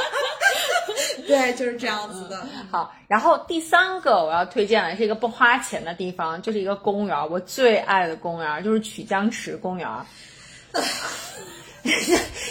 [1.28, 2.48] 对，就是这样子的。
[2.70, 10.06] 好，然后第三个我要推荐的是一个不花钱的地方，就是一个公园儿，我最爱的公园儿就是曲江池公园儿。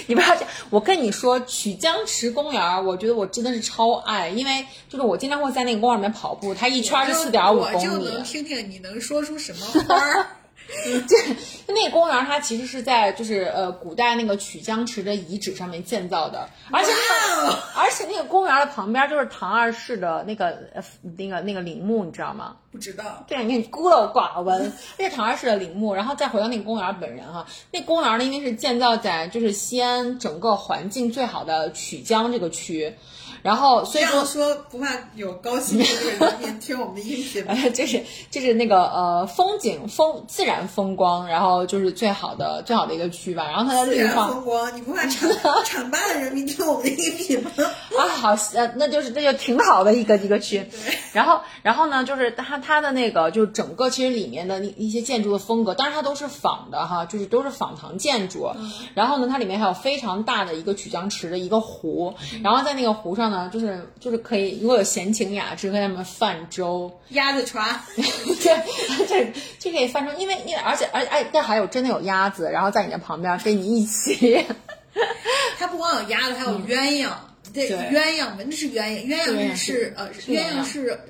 [0.08, 8.06] 你不要这样，我跟你说，曲江池公园儿，我觉得我真的是超爱，因为就是我经常会在那个公园里面跑步，它一圈儿是四点五我就公里。
[8.06, 10.26] 能听听你能说出什么花儿。
[11.08, 20.82] 这那个公园它其实是在就是呃古代那个曲江池的遗址上面建造的，而且那个、 而且那个公园的旁边就是唐二世的那个呃
[21.16, 22.56] 那个那个陵墓，你知道吗？
[22.72, 32.94] 不知道，对，你孤陋寡闻，这是唐二世的陵墓，然后再回到那个公园本人哈，那公园呢，因为是建造在就是西安整个环境最好的曲江这个区，
[33.42, 37.54] 然后所这以说说不怕有高薪的人民听我们的音频吗？
[37.56, 45.28] 呃， 这是就是那个呃风景风自然风光，然后就是最好的最好的一个区吧，然后它的自然绿化风光，你不怕浐
[45.64, 47.50] 浐灞的人民听我们的音频吗？
[47.98, 50.66] 啊，好，呃，那就是那就挺好的一个一个区。
[51.12, 58.50] 然后，然后呢，就是它它的那个，就是整个其实里面的那一些建筑的风格，当然它都是仿的哈，就是都是仿唐建筑。
[58.94, 66.90] 然后呢，它里面还有非常大的一个曲江池的一个湖，然后在那个湖上呢，就是就是可以，如果有闲情雅致，跟他们泛舟。
[67.10, 74.44] 鸭子船， 对这这可以泛舟，因为因为而且而且哎，这还有真的有鸭子，然后在你的旁边跟你一起。
[75.58, 77.10] 它不光有鸭子，还有鸳鸯。
[77.52, 81.00] 对，对鸳鸯嘛，那是鸳鸯，鸳鸯是呃，是鸳鸳鸯鸯是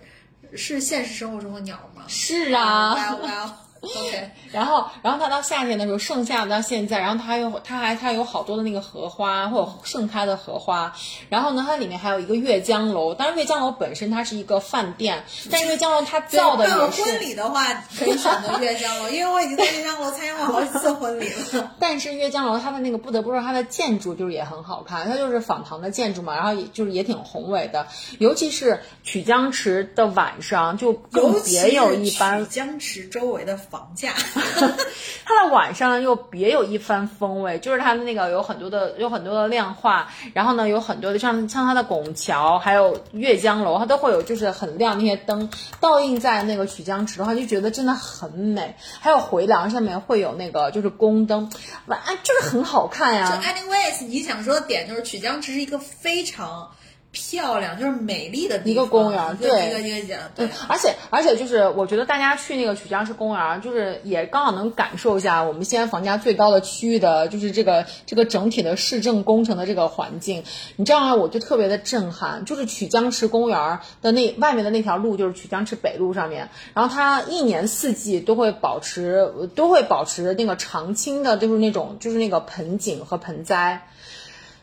[0.54, 2.02] 是现实生活中的鸟吗？
[2.08, 2.94] 是啊。
[2.94, 10.94] 哇哇，OK，然后，然后它到夏天的时候，盛夏到现在，然后它还有，它还它有好多的那个荷花，或者盛开的荷花。
[11.28, 17.64] 然后呢，它里面还有一个月江楼，当然月江楼本身它是一个饭店，但是阅江楼它造的也是婚礼的话，
[17.98, 21.72] 可以选择月江楼，因为我已经在月江楼参加过好几次婚礼了。
[21.80, 27.86] 但是月江楼它的那个不得不说，它的建筑就是也很好看，它就是仿唐的建筑嘛，然后也就是也挺宏伟的，
[28.18, 32.50] 尤其是曲江池的晚上就更别有一般曲。
[32.50, 34.12] 江池周围的房价，
[35.24, 45.48] 它的晚上又别有一番风味，就是它的那个有很多的有很多的亮化，然后呢有很多的像像它的拱桥，还有阅江楼，它都会有就是很亮那些灯
[45.80, 48.74] 倒映在那个曲江池的话，就觉得真的很美。
[48.98, 51.50] 还有回廊上面会有那个就是宫灯，
[51.86, 53.50] 晚就是很好看呀就。
[53.50, 56.70] anyways，你想说的点就是曲江池是一个非常
[57.12, 70.44] 漂亮，就是美丽的一个公园对一个一个景，对嗯，而且而且就是，我觉得大家去那个曲江池公园，就是也刚好能感受一下我们西安房价最高的区域的，就是这个这个整体的市政工程的这个环境。
[70.76, 71.14] 你知道吗？
[71.16, 83.88] 我就特别的震撼，就是曲江池公园的那外面的那条路，就是曲江池北路上面，然后它一年四季都会保持都会保持那个常青的，就是那种就是那个盆景和盆栽。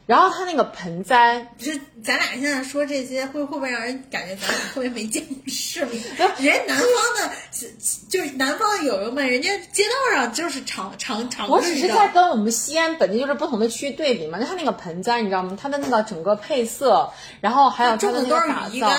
[0.08, 6.02] 然后它那个盆栽，就是咱俩现在说这些，会会不会让人感觉咱俩特别没见过世面？
[6.40, 6.88] 人家南方
[7.20, 7.32] 的，
[8.10, 15.58] 就是南方的友友们，人家街道上就是常常常我只是在跟我们西安本地就是不同的区域对比嘛，就它那个盆栽，你知道吗？
[15.62, 18.90] 它的那个整个配色，然后还有它的那个打造？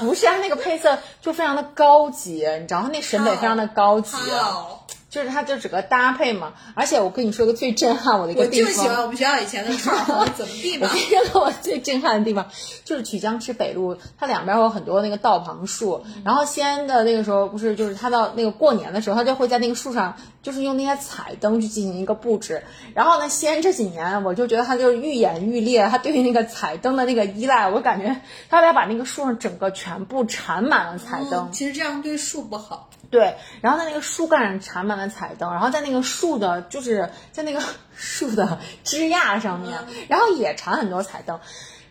[0.00, 4.16] 不是它那个配色就非常的高级，你知道，它那审美非常的高级。
[4.16, 6.52] 好，就是它就整个搭配嘛。
[6.74, 10.88] 而且我跟你说个最震撼我的一个地方，我就喜欢我们学校以前的串儿，怎么地嘛
[11.62, 12.48] 最震撼的地方
[12.84, 16.04] 就是曲江池北路，它两边有很多那个道旁树。
[16.24, 20.16] 然后西安的那个时候，不是就是它到那个过年的时候，它就会在那个树上，
[20.48, 22.64] 就是用那些彩灯去进行一个布置。
[22.94, 31.50] 然后呢，西安这几年，我就觉得它就是愈演愈烈，它对于那个彩灯的那个依赖，我感觉它要把那个树上整个全部缠满了彩灯。
[31.50, 32.88] 嗯其实这样对树不好。
[33.10, 37.62] 对，然后在那个树干上缠满了彩灯，然后在那个树的，就是在那个
[37.94, 39.78] 树的枝桠上面，
[40.08, 41.38] 然后也缠很多彩灯。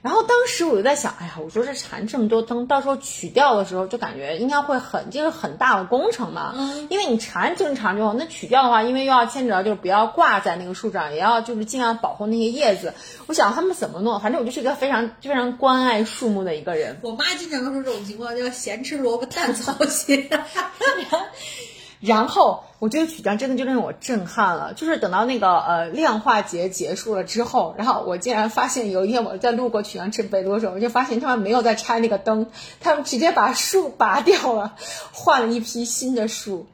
[0.07, 6.53] 然后当时我就在想，哎呀，我说这缠这么多灯，到时候取掉的时候，就感觉应该会很，就是很大的工程嘛。
[6.55, 12.93] 嗯，因为你缠正常之后，那取掉的话，因为又要牵扯到就是不要挂在那个树上，也要就是尽量保护那些叶子。
[13.25, 16.97] 我想他们怎么弄，反正我就是一个非常非常关爱树木的一个人。
[17.01, 20.29] 我妈经常说这种情况叫咸吃萝卜淡操心。
[21.99, 32.47] 然后我觉得曲江真的就令我震撼了，就是等到那个呃量化节结束了之后，然后我竟然发现有一天我在路过曲江池北路的时候，我就发现他们没有在拆那个灯，
[32.79, 34.75] 他们直接把树拔掉了，
[35.11, 36.67] 换了一批新的树。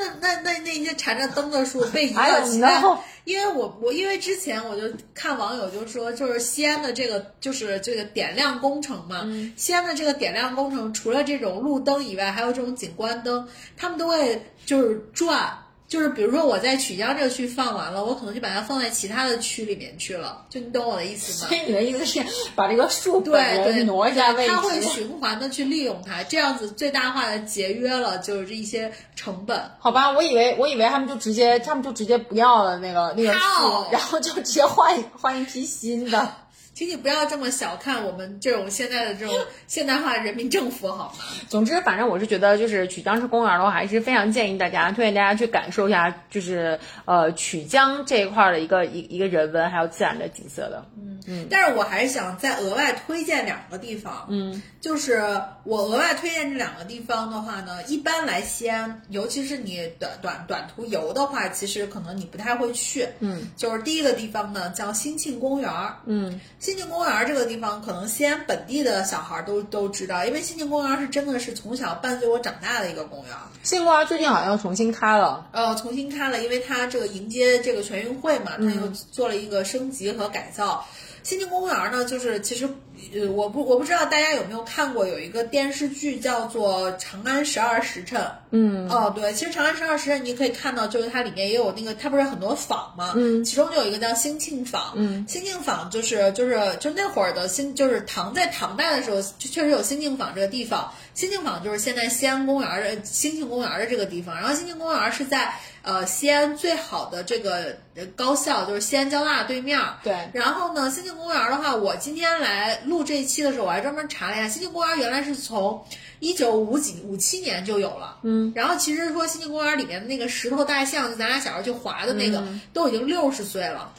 [0.00, 4.82] 那那那那些缠着灯的树 被移还有到其他呢，因为我我因为之前我就
[5.14, 13.46] 看网友就说，就是西安的这个就是这个点亮工程嘛，西安的这个点亮工程除了这种路灯以外，还有这种景观灯，
[13.76, 15.56] 他们都会就是转。
[15.90, 21.58] 就是比如说我在曲江这个区放完了，我可能就把它放在其他的区里面去了，就你懂我的意思吗所？
[21.58, 22.24] 以 你的意思是
[22.54, 24.52] 把这个树对对，挪一下位置？
[24.52, 29.60] 它会循环的去利用它，这样子最大化的节约了就是这一些成本。
[29.80, 36.32] 好吧，我以为我以为他们就直接他们就直接不要了那个那个树，然后就直接换一换一批新的。
[36.80, 39.34] 请你不要这么小看我们这种现在的这种
[39.66, 41.24] 现代化人民政府好吗？
[41.46, 50.82] 总之，反正我是觉得，就是曲江市公园的话，还是非常建议大家，推荐大家去感受一下，就是呃曲江这一块儿的一个一一个人文还有自然的景色的。
[50.96, 51.20] 嗯。
[51.26, 51.46] 嗯。
[51.50, 55.20] 但是我还是想再额外推荐两个地方，嗯，就是
[55.64, 65.70] 我额外推荐这两个地方的话呢，一般来西安，尤其是你短短短途游的话，其实可能你不太会去，嗯，就是第一个地方呢叫兴庆公园，
[66.06, 66.40] 嗯，
[66.70, 80.86] 兴庆公园这个地方，可能西安本地的小孩都都知道，因为新晋公园是真的是从小伴随我长大的一个公园，新公园最近好像又重新开了，呃，重新开了，因为它这个迎接这个全运会嘛，它又做了一个升级和改造。
[81.22, 82.68] 新庆公园呢，就是其实，
[83.14, 88.20] 呃，我不我不知道大家有没有看过，有一个电视剧叫做《长安十二时辰》。
[88.52, 100.92] 嗯，哦，对，其实《长安十二时辰》你可以看到，就是它里面也有那个，它不是很多坊嘛，嗯，其中就有一个叫兴庆坊，嗯，兴庆坊就是就是就那会儿的兴，就是唐在唐代的时候，就确实有兴庆坊这个地方。
[101.20, 105.52] 兴庆坊就是现在西安公园的兴庆公园的这个地方，然后兴庆公园是在
[105.82, 109.98] 呃西安最好的这个呃高校，就是西安交大对面儿。
[110.02, 115.84] 对然后呢，兴庆公园的话，我今天来录这一期的时候，我还专门查了一下，兴庆公园原来是从
[116.20, 118.16] 一九五几五七年就有了。
[118.22, 122.42] 嗯，然后其实说兴庆公园里面的那个石头大象，就咱俩小时候去滑的那个，
[122.72, 123.92] 都已经六十岁了。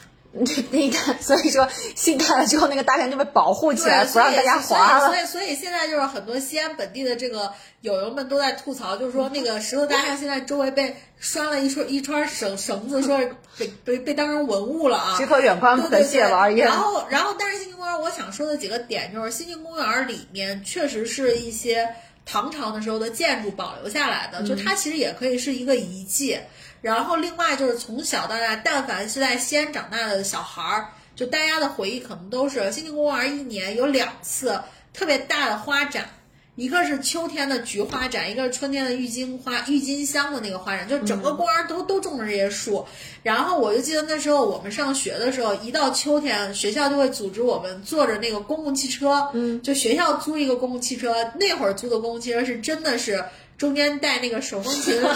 [0.70, 5.06] 你 看，所以说新开了之后，那个大象就被保护起来，对，不让大家滑了。
[5.06, 7.52] 所以所以现在就是很多西安本地的这个
[7.82, 13.18] 友友们都在吐槽，就是说那个石头大象现在周围被拴了一串一串绳绳子，说
[13.58, 15.14] 被被被当成文物了啊。
[15.18, 16.66] 只可远观不可亵玩焉。
[16.66, 21.86] 然后，然后，但是新庆公园，我想说的几个点就是，新庆公园里面确实是一些
[22.24, 26.38] 唐朝的时候的建筑保留下来的，就它其实也可以是一个遗迹。
[26.82, 34.60] 然后，另外就是从小到大，但凡是在西安长大的小孩儿，就大家的回忆可能都是新庆公园一年有两次
[34.92, 36.10] 特别大的花展。
[36.54, 42.84] 一个是秋天的菊花展，一个是春天的郁金花、郁金香的那个花展，就整个公园都、都种着这些树。
[43.22, 51.14] 然后我就记得那时候我们上学的时候，一到秋天，学校就会组织我们坐着那个公共汽车，嗯，就学校租一个公共汽车。
[51.40, 53.24] 那会儿租的公共汽车是真的是
[53.58, 55.10] 中间带那个手风琴 拉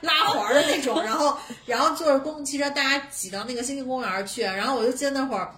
[0.00, 4.42] 拉环儿的那种，然后然后坐着公共汽车，大家挤到那个新庆公园去。
[4.42, 5.50] 然后我就记得那会儿。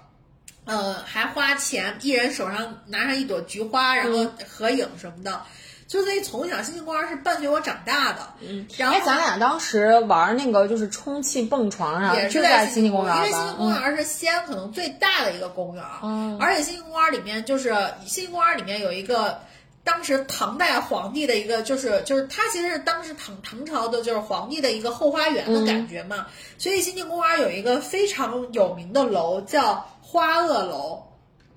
[0.64, 5.43] 呃，还花钱，一人手上拿上一朵菊花，然后合影什么的，
[5.87, 8.29] 就所以从小星星公园是伴随我长大的。
[8.41, 13.57] 嗯，然后哎，咱俩当时玩那个就是充气蹦床上，也就是在新兴公园因为星星？
[13.57, 17.72] 公园是西安可能最大的一个公园，嗯，而且星星公园里面就是
[18.05, 19.41] 星星公园里面有一个。
[19.87, 26.26] 当时唐代皇帝的一个，就是就是它其实是当时唐唐朝的，就是皇帝的一个后花园的感觉嘛。
[26.59, 31.05] 所以新庆公园有一个非常有名的楼叫花萼楼，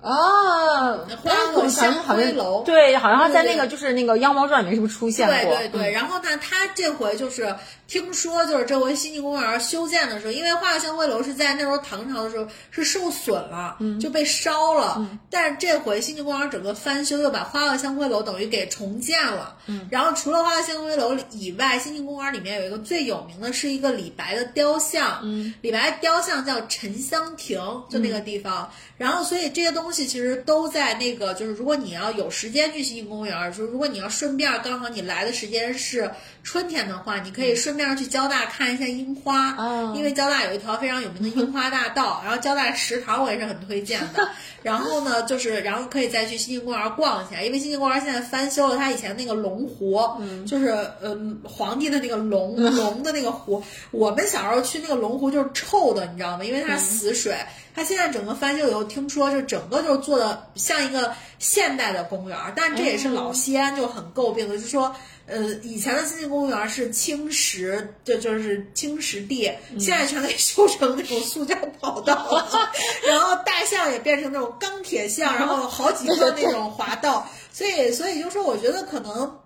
[0.00, 2.62] 哦，花萼香灰楼。
[2.62, 5.56] 对，好像在那个就是那个《妖猫传》里面是不是出现过？
[5.56, 7.56] 对对对，然后呢，他这回就是
[7.90, 15.04] 听说就是这回新晋公园修建的时候，因为花香灰楼是在那时候唐朝的时候是受损了，就被烧了。
[15.28, 19.56] 但是这回新晋公园整个翻修，又把花鹤香灰楼等于给重建了。
[19.90, 25.20] 然后除了花鹤香灰楼以外，新晋公园里面有一个最有名的是一个李白的雕像，
[25.60, 27.58] 李白雕像叫沉香亭，
[27.90, 28.70] 就那个地方。
[28.98, 36.08] 然后所以这些东西其实都在那个，就是如果你要有时间去新晋公园，就是如果你要顺便刚好你来的时间是
[36.44, 44.28] 春天的话，你可以顺便去交大看一下樱花，哦因为交大有一条非常有名的樱花大道，然后交大食堂我也是很推荐的。
[44.62, 49.98] 然后呢，就是然后可以再去新兴公园逛一下，因为新兴公园现在翻修了它以前那个龙湖，
[50.46, 50.68] 就是
[51.00, 56.44] 呃皇帝的那个龙 龙的那个湖，我们小时候去那个龙湖就是臭的，你知道吗？
[56.44, 57.34] 因为它是死水。
[57.74, 64.94] 它现在整个翻修以后，听说就整个就是做的像一个现代的公园儿，但这也是老西安就很诟病的，就是说，
[65.26, 72.70] 呃，以前的森林公园是青石，就就是青石地，现在全给修成那种塑胶跑道了，
[73.06, 79.36] 然后大象也变成那种钢铁象，然后好几个那种滑道，所以所以就说，我觉得可能。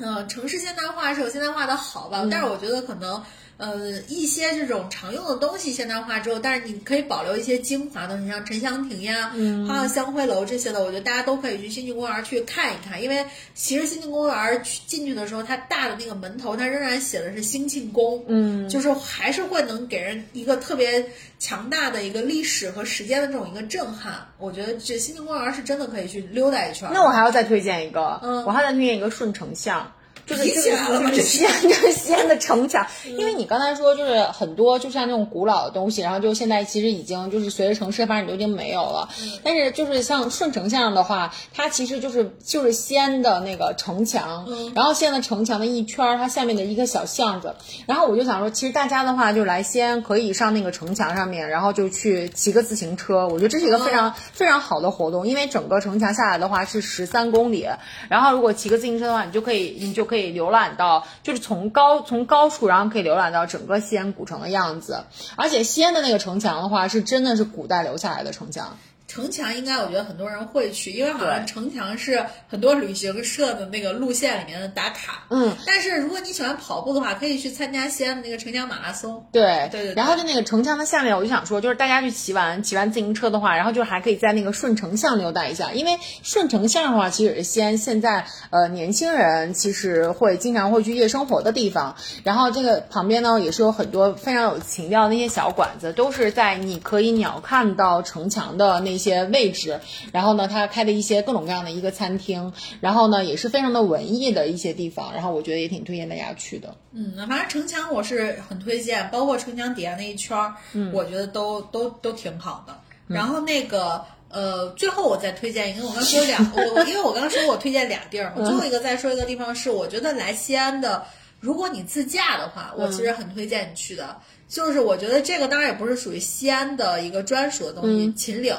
[0.00, 3.20] 嗯，城市现代化是有现代化的好吧，但是我觉得可能，
[3.58, 21.04] 呃，一些这种常用的东西现代化之后，但是你可以保留一些精华的，你像沉香亭呀，嗯，还有香灰楼这些的，我觉得大家都可以去新津公园去看一看，因为其实新津公园去进去的时候，它大的那个门头，它仍然写的是兴庆宫，嗯，就是还是会能给人一个特别
[21.40, 24.24] 强大的一个历史和时间的这种一个震撼。
[24.38, 26.94] 我觉得这新庆公园是真的可以去溜达一圈儿。
[26.94, 29.92] 那我还要再推荐一个，嗯我还要再推荐一个顺城巷。
[30.28, 31.10] 就是提起来了吗？
[31.10, 39.08] 就是西安，就是西安的城墙，因为你刚才说就是很多，就像那种古老的东西，然后就现在其实已经就是随着城市发展都已经没有了。
[39.42, 47.54] 但是就是像顺城巷的话，它其实就是就是西安的那个城墙，然后西安的城墙的一圈儿，它下面的一个小巷子。
[47.86, 57.66] 然后我就想说，其实大家的话就来西安可以上那个城墙上面，然后就去骑个自行车，我觉得这是一个非常、非常好的活动，因为整个城墙下来的话是十三公里，
[58.08, 65.04] 然后如果骑个自行车的话，你就可以你就可以可以浏览到，就是从高从高处，然后可以浏览到整个西安古城的样子。
[65.36, 68.76] 而且西安的那个城墙的话，是真的是古代留下来的城墙。
[69.18, 75.24] 城墙应该我觉得很多人会去，因为好像城墙是很多旅行社的那个路线里面的打卡。
[75.30, 79.26] 嗯，但是如果你喜欢跑步的话，可以去参加西安的那个城墙马拉松。
[79.32, 91.96] 对对对对然后就那个城墙的下面，我就想说，就是大家去骑完骑完自行车的话，然后就还可以在那个顺城巷溜达一下，因为顺城巷的话，其实也是西安现在呃年轻人其实会经常会去夜生活的地方。
[92.22, 99.80] 然后这个旁边呢，也是有很多非常有情调的那些小馆子，都是在你可以鸟看到城墙的那些位置。
[100.12, 106.74] 然后呢，他开的一些各种各样的一个餐厅，然后呢也是非常的文艺的一些地方，然后我觉得也挺推荐大家去的。
[106.92, 112.76] 嗯，反正城墙我是很推荐，包括城墙底下那一圈儿，嗯我觉得都都都挺好的。
[113.06, 121.02] 然后那个呃，最后我再推荐一个，我刚说两，我我因为我刚说我推荐俩地儿，我最后一个再说一个地方是，我觉得来西安的，
[121.40, 124.14] 如果你自驾的话，我其实很推荐你去的。
[124.46, 128.54] 就是我觉得这个当然也不是属于西安的一个专属的东西，秦岭。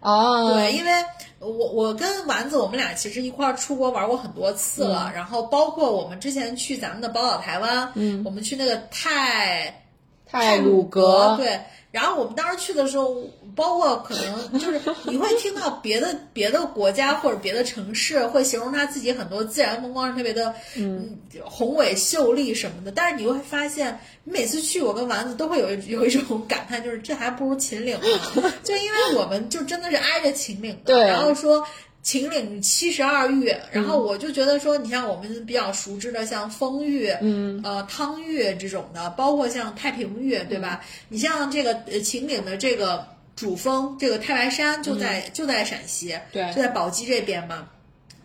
[0.00, 0.92] 哦，对，因为
[1.40, 9.82] 我我跟丸子我们俩其实一块儿出国玩过很多次了，然后包括我们之前去咱们的宝岛台湾，嗯，我们去那个泰
[10.26, 11.60] 泰鲁阁，阁，对。
[11.90, 13.14] 然后我们当时去的时候，
[13.58, 14.80] 包括可能就是
[15.10, 21.18] 你会听到别的别的国家或者别的城市会形容他自己很多自然风光是特别的嗯。
[21.44, 31.00] 宏伟秀丽什么的，但是你会发现，你每次去我跟丸子都会有一有一种感叹，就是这还不如秦岭呢， 就因为我们就真的是挨着秦岭的，对。
[31.02, 31.66] 然后说。
[32.00, 40.80] 秦岭七十二玉，然后我就觉得说，你像我们比较熟知的，像丰峪、嗯，呃，汤玉这种的，包括像太平峪，对吧？
[41.10, 43.04] 你像这个呃秦岭的这个
[43.38, 47.68] 主峰，这个太白山就在、就在陕西，对就在宝鸡这边嘛。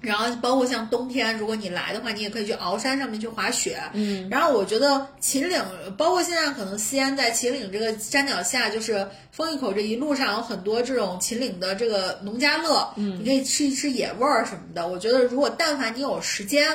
[0.04, 3.80] 然后包括像冬天，如果你来的话，你也可以去鳌山上面去滑雪。
[3.94, 5.60] 嗯，然后我觉得秦岭，
[5.98, 14.88] 包括现在可能西安在秦岭这个山脚下，就是丰峪口这一路上有很多这种秦岭的这个农家乐，嗯，你可以吃一吃野味儿什么的。
[14.88, 16.68] 我觉得如果但凡你有时间。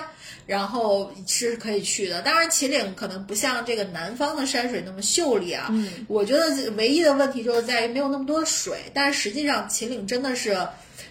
[0.47, 5.67] 然后是可以去的，当然秦岭可能不像这个南方的山水那么秀丽啊。
[5.71, 10.57] 嗯，我觉得唯一的问题就是在于没有那么多水，但是实际上秦岭真的是，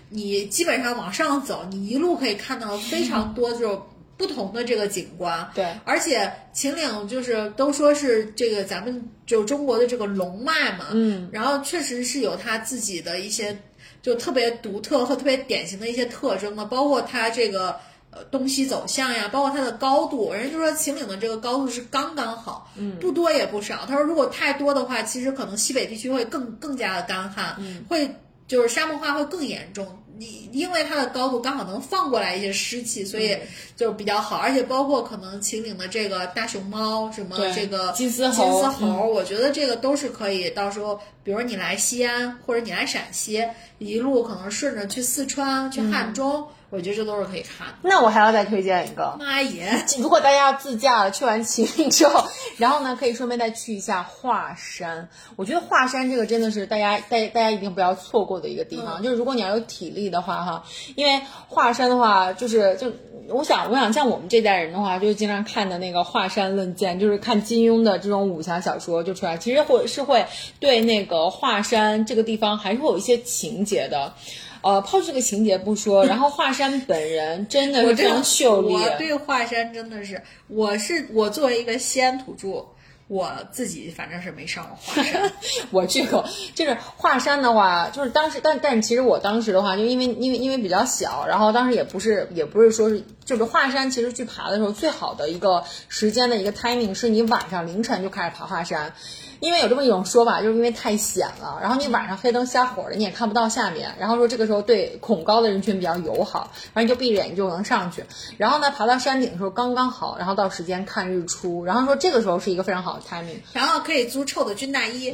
[0.10, 3.82] 你基本上往上走，你一路可以看到非常多这种
[4.18, 5.50] 不同的这个景观。
[5.54, 13.58] 对而且秦岭就是都说是这个咱们就中国的这个龙脉嘛，嗯，然后确实是有它自己的一些
[14.02, 17.76] 就特别独特和特别典型的一些特征的，包括它这个。
[18.10, 23.86] 呃东西走向呀，包括它的高度，人家就说秦岭的这个高度是刚刚好，嗯，不多也不少。
[23.86, 28.10] 他说如果太多的话，其实可能西北地区会更更加的干旱，嗯，会
[28.48, 29.86] 就是沙漠化会更严重。
[30.20, 33.38] 你因为它的高度刚好能放过来一些湿气，所以
[33.76, 34.38] 就比较好。
[34.38, 40.50] 而且包括可能秦岭的这个大熊猫，什么这个金丝金丝猴，我觉得这个都是可以。
[40.50, 43.46] 到时候比如你来西安或者你来陕西，
[43.78, 47.74] 一路可能顺着去四川、去汉中，我觉得这都是可以看的。
[47.82, 49.86] 那我还要再推荐一个，妈耶！
[50.00, 55.08] 如果大家要自驾去完秦岭之后，然后呢，可以顺便再去一下华山。
[55.38, 59.02] 我觉得华山这个真的是大家大大家一定不要错过的一个地方。
[59.02, 60.64] 就是如果你要有体力的话，哈，
[60.96, 62.92] 因为华山的话，就是就
[63.30, 70.26] 我想我想像我们这代人的话，就是经常看的那个《华山论剑》，就是看金庸的这种武侠小说就出来，其实会是会
[70.60, 74.14] 对那个华山这个地方还是会有一些情节的。
[74.62, 78.74] 呃，抛去这个情节不说， 然后华山本人真的是非常秀丽。
[78.74, 82.66] 我对华山真的是，我是我作为一个西安土著，
[83.08, 85.32] 我自己反正是没上过华山。
[85.72, 98.94] 我去过，就是华山的话，就是当时，但但是其实我当时的话，就因为因为因为比较小，然后当时也不是也不是说是，就是华山其实去爬的时候，最好的一个时间的一个 timing 是你晚上凌晨就开始爬华山。
[99.40, 108.04] 因为有这么一种说法，就是因为太险了，然后你晚上黑灯瞎火的，你也看不到下面，然后说这个时候对恐高的人群比较友好，然后你就闭着眼睛就能上去，
[108.38, 115.14] 然后呢爬到山顶的时候刚刚好，然后到时间看日出，然后说这个时候是一个非常好的 timing，然后可以租臭的军大衣，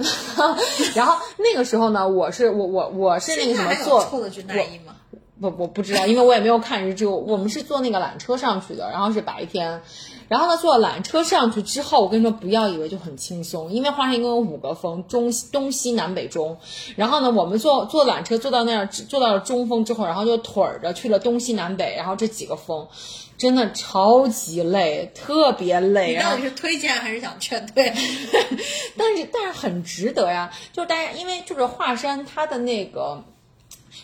[0.96, 4.96] 然后那个时候呢，我是我我我是那个什么现在还有坐臭的军大衣吗？
[5.42, 7.26] 我我不知道，因为我也没有看日出。
[7.28, 9.82] 我们是坐那个缆车上去的，然后是白天。
[10.34, 16.58] 然后呢，坐缆车上去之后，我跟你说，不要以为就很轻松，因为华山一共有五个峰，中西东西南北中。
[16.96, 22.88] 然后呢，我们坐坐缆车坐到那儿，坐到了中峰之后，然后就腿儿着去了东西南北，然后这几个峰，
[23.38, 26.16] 真的超级累，特别累。
[26.16, 27.94] 你到底是推荐还是想劝退？
[28.98, 33.24] 但是但是很值得呀，就是大家因为就是华山它的那个。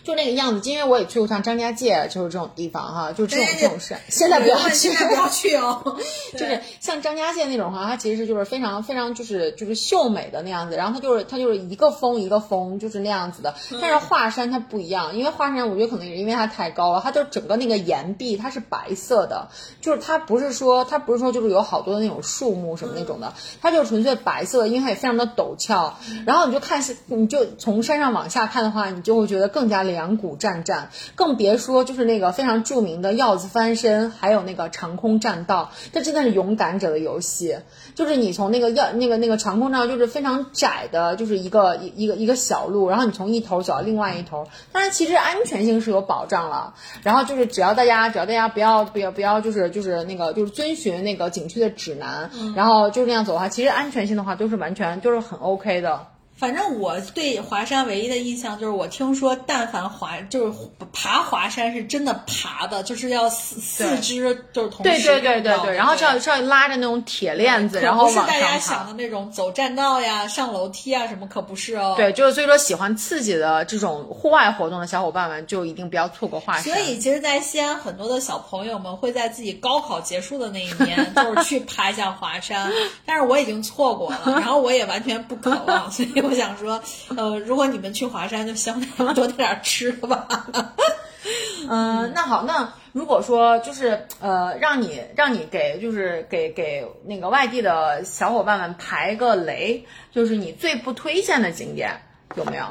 [0.04, 5.98] 就那个样子，因为我也去过像张家界，就是这种地方哈，就是这种这种山，现在不要去，现在不要去哦。
[6.34, 13.56] 就是像张家界那种哈，它其实就是非常非常就是就是秀美的那样子，然后它就是它就是一个峰一个峰就是那样子的。
[13.82, 19.50] 但是华山它不一样，因为华山我觉得可能也是因为它太高了，它就整个那个岩壁它是白色的，
[19.82, 25.98] 就是它不是说它不是说就是有好多的那种树木什么那种的，它就是纯粹白色的，因为它也非常的陡峭。
[26.26, 37.58] 然后你就看是你就从山上往下看的话，你就会觉得更加两股战战，更别说就是那个非常著名的鹞子翻身，还有那个长空栈道，这真的是勇敢者的游戏。
[37.96, 44.48] 就是你从那个要那个那个长空栈道，就是非常窄的，就是一个一一个一个小路，然后你从一头走到另外一头。
[44.72, 46.74] 当然，其实安全性是有保障了。
[47.04, 56.08] 然后就是只要大家只要大家不要不要不要就是就是那个就是遵循那个景区的指南，然后就这样走的话，其实安全性的话都是完全就是很 OK 的。
[56.40, 60.58] 反正我对华山唯一的印象就是，我听说但凡华就是
[60.94, 68.80] 爬华山是真的爬的，就是要四四肢就是同时对对对对对，然后是要是要拉着那种铁链子，然后不是大往上爬家想。
[68.88, 71.96] 的那种走栈道呀、上楼梯啊什么，可不是哦。
[71.98, 76.64] 对，就是所以说喜欢刺激的这种户外活动的小伙伴们，就一定不要错过华山。
[76.64, 82.72] 所以，其实，在西安，很多的小朋友们会在自己高考结束的那一年，就是去爬一下华山。
[83.06, 86.80] 但是我已经错过了，然后我也完全不渴望，所以我想说，
[87.18, 90.28] 呃，如果你们去华山，就希望他们多带点吃的吧。
[91.68, 102.02] 嗯，那好，那如果说就是呃，让你让你给就是给给那个外地的小伙伴们排个雷，就是你最不推荐的景点
[102.36, 102.66] 有没有？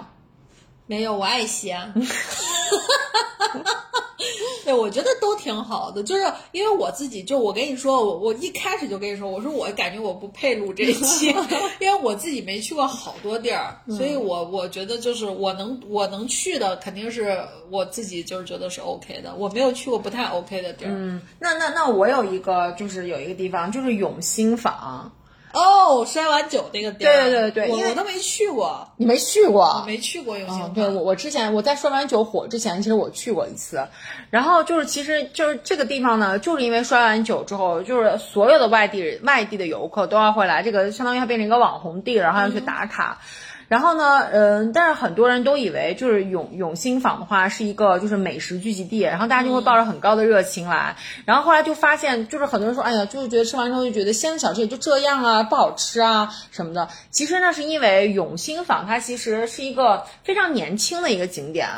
[0.88, 1.94] 没有，我爱西安。
[4.64, 6.22] 对，我觉得都挺好的，就是
[6.52, 11.28] 因为我自己，就我跟你说，我我一开始就跟你说，我说我感觉我不配录这一期，
[11.80, 17.38] 因为我自己没去过好多地儿，所以我我觉得就是我能我能去的，肯定是
[17.70, 20.90] 我自己就是觉得是 OK 的，我没有去过不太 OK 的地儿。
[20.92, 25.10] 嗯，那那那我有一个就是有一个地方就是永兴坊，
[25.58, 29.64] 哦，摔碗酒那个地儿，对对对因为我我都没去过，你没去过？
[29.80, 33.84] 我没去过嗯，对我我之前我在摔碗酒火之前，其实我去过一次，
[34.30, 43.18] 然后就是其实就是这个地方呢，就是因为摔完酒之后，就是所有的外地人外地的游客都要会来，这个相当于它变成一个网红地，然后要去打卡。
[43.68, 50.96] 然后呢，嗯，但是很多人都以为就是永永兴坊的话是一个就是美食聚集地，然后大家就会抱着很高的热情来，
[51.26, 56.88] 然后后来就发现，就是很多人说，哎呀，就是觉得吃完之后就觉得西安小吃也就这样啊，不好吃啊什么的。
[57.10, 61.68] 其实呢，是因为永兴坊它其实是一个非常年轻的一个景点。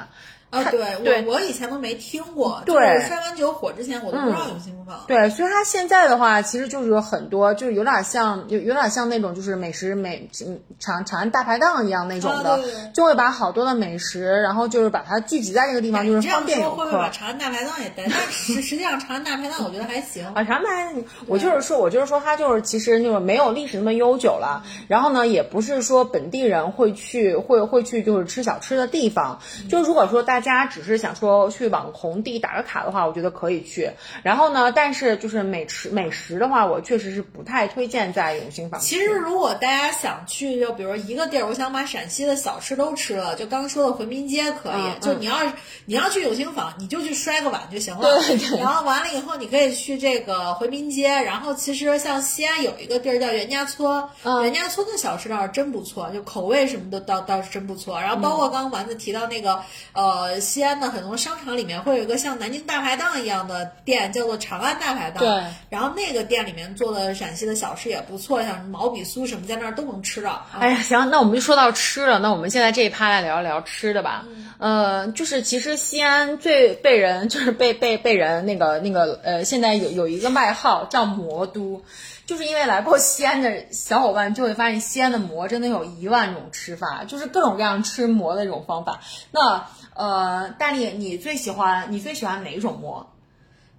[0.50, 5.04] 啊，对对我我以前都没听过，对就是摔碗酒火之前我都不知道嗯永兴坊。
[5.06, 16.76] 对，所以它现在的话，其实就是有很多，就是有点像，有有点像那种就是美食美嗯长长安大排档一样那种的，啊对对对就会把好多的美食，然后就是把它聚集在这个地方，就是方便游客。
[16.76, 18.04] 会不会把长安大排档也带？
[18.10, 20.26] 但实实际上长安大排档我觉得还行。
[20.34, 20.94] 啊，长白，
[21.26, 29.38] 我就是说，我就是说，它就是其实就是没有历史那么悠久了，然后呢，也不是说本地人会去会会去就是吃小吃的地方。
[29.68, 33.90] 就如果说大家只是想说去网红地打个卡的话，我觉得可以去。
[34.22, 38.80] 然后呢，但是就是美食美食的话，我确实是不太推荐在永兴坊。
[38.80, 44.72] 其实，如果大家想去，就比如一个地儿，我想把陕西的小吃都吃了，就刚说的回民街可以。
[44.72, 45.52] 嗯就你要是
[45.86, 48.02] 你要去永兴坊，你就去摔个碗就行了。
[48.26, 51.08] 对对然后完了以后，你可以去这个回民街。
[51.08, 58.00] 然后其实像西安有一个地儿叫袁家村，嗯袁家村的小吃倒是真不错，就口味什么的倒倒是真不错。
[58.00, 59.60] 然后包括刚刚丸子提到那个
[59.92, 65.24] 呃，西安的很多商场里面会有一个像南京大排档一样的店，叫做长安大排档。
[65.24, 70.32] 对然后那个店里面做的陕西的小吃也不错，像什么毛笔酥什么，在那儿都能吃到。
[70.32, 74.26] 啊哎呀，行，那我们就说到吃了，那我们现在这一趴来聊一聊吃的吧。
[74.58, 81.82] 呃，就是其实西安最被人就是被被被人那个那个呃，现在有有一个外号叫魔都。
[82.26, 89.00] 就是因为来过西安的小伙伴就会发现，西安的馍真的有一万种吃法，就是各种各样吃馍的这种方法。
[89.32, 89.66] 那
[90.00, 93.06] 呃，大力，你最喜欢你最喜欢哪种馍？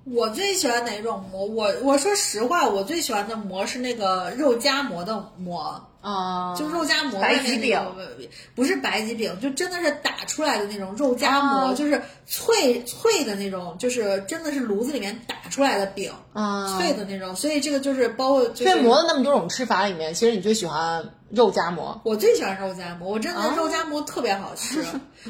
[0.04, 1.46] 我最喜欢哪种馍？
[1.46, 5.88] 我我说实话，我最喜欢的馍是那个肉夹馍的馍。
[6.02, 8.18] 啊、就肉夹馍白的那吉饼个，
[8.56, 17.36] 不是白吉饼，就真的是打出来的那种肉夹馍，啊就是脆脆的那种，就是真的是炉子里面打出来的饼，啊脆的那种。
[17.36, 22.00] 所以这个就是包括就是所以馍的那么多种吃法里面，其实你最喜欢肉夹馍。
[22.04, 24.82] 我最喜欢肉夹馍，我真的啊肉夹馍特别好吃。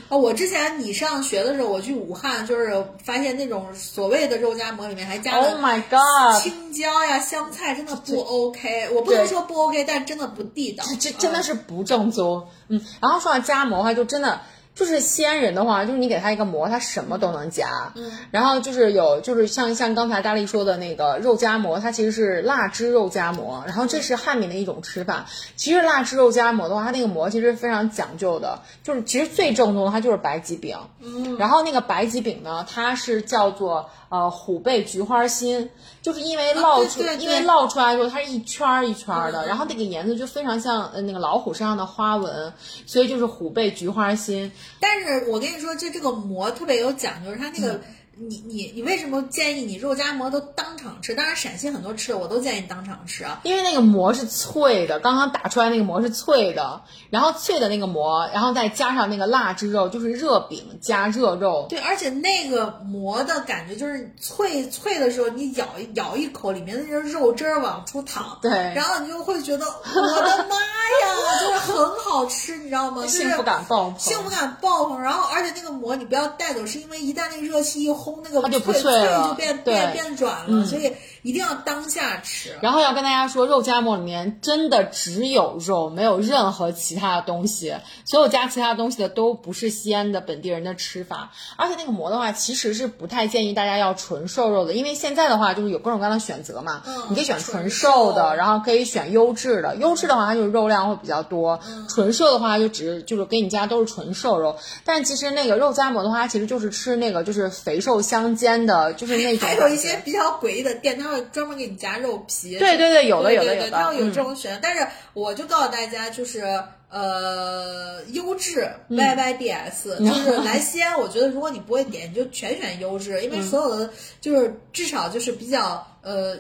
[0.09, 6.41] 啊，我之前你上学的时候，我去武汉，就是发现那种所谓的肉夹馍里面还加了 Oh 了 my god！
[6.41, 8.89] 青椒呀、香菜，真的不 OK。
[8.93, 10.83] 我不能说不 OK，但真的不地道。
[10.99, 12.47] 这真的嗯是不正宗。
[12.69, 14.39] 嗯，然后说到夹馍的话，就真的
[14.73, 17.91] 就是西安人的话，就是你给他一个馍，他什么都能夹。
[17.95, 25.25] 嗯，然后就是有就是像像刚才大力说的那个肉夹馍，它其实是腊汁肉夹馍，然后这是汉民的一种吃法。
[25.55, 30.77] 其实腊汁肉夹馍的话，它那个馍其实非常讲究的，就是其实最正宗的它就是白吉饼。
[31.01, 35.67] 嗯，然后那个白吉饼呢，它是叫做呃虎背菊花心，
[36.01, 42.53] 就是因为烙出，对对对因为烙出来的时候它是一圈儿一圈儿的，然后那个颜色就非常像呃那个老虎身上的花纹，
[42.85, 44.51] 所以就是虎背菊花心。
[44.79, 47.81] 但是我跟你说，这这个膜特别有讲究，它那嗯个。
[48.17, 51.15] 你你你为什么建议你肉夹馍都当场吃？
[51.15, 53.39] 当然，陕西很多吃的我都建议当场吃啊。
[53.43, 73.03] 因为那个馍是脆的，刚刚打出来那个馍是脆的，然后脆的那个馍，然后再加上那个腊汁肉，就是热饼加热肉，对，而且那个馍的感觉就是脆脆的时候，你咬一咬一口，里面的那个肉汁儿往出淌，对然后你就会觉得 我的妈呀，就是很好吃，你知道吗？
[73.03, 73.97] 就是幸福感爆棚。
[73.97, 78.91] 幸福感爆棚，然后而且那个馍你不要带走，是因为一旦那个热气一烘，那个它就不脆
[79.27, 80.91] 就变变变软了，所以
[81.21, 82.55] 一定要当下吃。
[82.61, 87.75] 然后要跟大家说，肉夹馍里面真的只有肉，没有任何其他的东西。
[88.05, 91.31] 所有加其他东西的都不是西安的本地人的吃法。
[91.57, 96.81] 而且那个馍的话，其实是不太建议大家要纯瘦肉的，因为现在的话就是有各种各样的选择嘛。
[96.85, 99.75] 嗯你可以选纯纯瘦的，瘦然后可以选优质的。
[99.75, 104.55] 优质的话，它就是肉量会比较多；嗯纯瘦的话，就只就是给你加都是纯瘦肉。
[104.85, 112.57] 但其实那个肉夹馍的话，它其实就是吃那个就是肥瘦相间的，就是那种还有一些比较诡异的店，它会专门给你夹肉皮。
[112.57, 114.59] 对对对有的有的有的它会有嗯这种选择。
[114.63, 116.41] 但是我就告诉大家，就是
[116.89, 123.89] 呃，优质嗯 YYDS，、 就是来西安，我觉得如果你不会点，你就全选优质，因嗯为所有的
[124.19, 126.35] 就是至少就是比较呃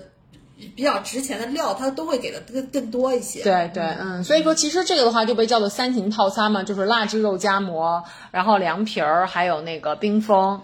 [0.75, 3.41] 比较值钱的料，它都会给的更更多一些。
[3.43, 10.61] 对对，嗯，所以说其实这个的话就被叫做三秦套餐嘛，就是腊汁肉夹馍，然后凉皮儿，还有那个冰峰。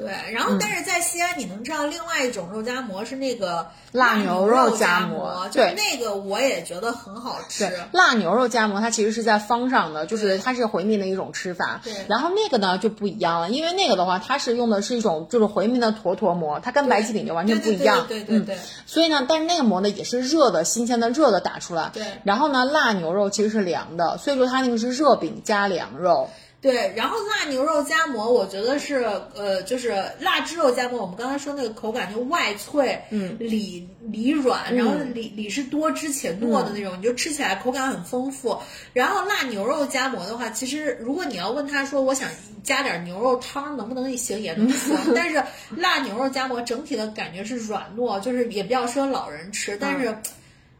[0.00, 7.66] 对，然嗯后但是在西安，你能知道另外一种肉夹馍是那个腊牛肉肉夹馍馍，就是那个我也觉得很好吃。
[7.66, 11.80] 对，腊牛肉夹馍它其实是在方上的，就是它是回民的一种吃法。
[11.84, 18.06] 对然后那个呢就不一样了，因为那个的话它是用的是一种就是回民的坨坨馍，它跟白吉饼就完全不一样。
[18.08, 18.56] 对对对。
[18.86, 21.90] 所以呢，但是那个馍呢也是热的、新鲜的、热的打出来。
[21.92, 26.30] 对然后呢，腊牛肉其实是凉的，所以说它那个是热饼加凉肉。
[26.60, 28.96] 对，然后辣牛肉夹馍，我觉得是
[29.34, 31.00] 呃，就是辣汁肉夹馍。
[31.00, 38.58] 我们刚才说那个口感就外脆，嗯，里里软，然后里里是多汁且糯的那种，你就吃起来口感很丰富。
[38.92, 42.28] 然后辣牛肉夹馍的话，其实如果你要问他说我想
[42.62, 45.42] 加点牛肉汤，能不能行也能行， 但是
[45.74, 50.14] 辣牛肉夹馍整体的感觉是软糯，就是也比较适合老人吃，但是。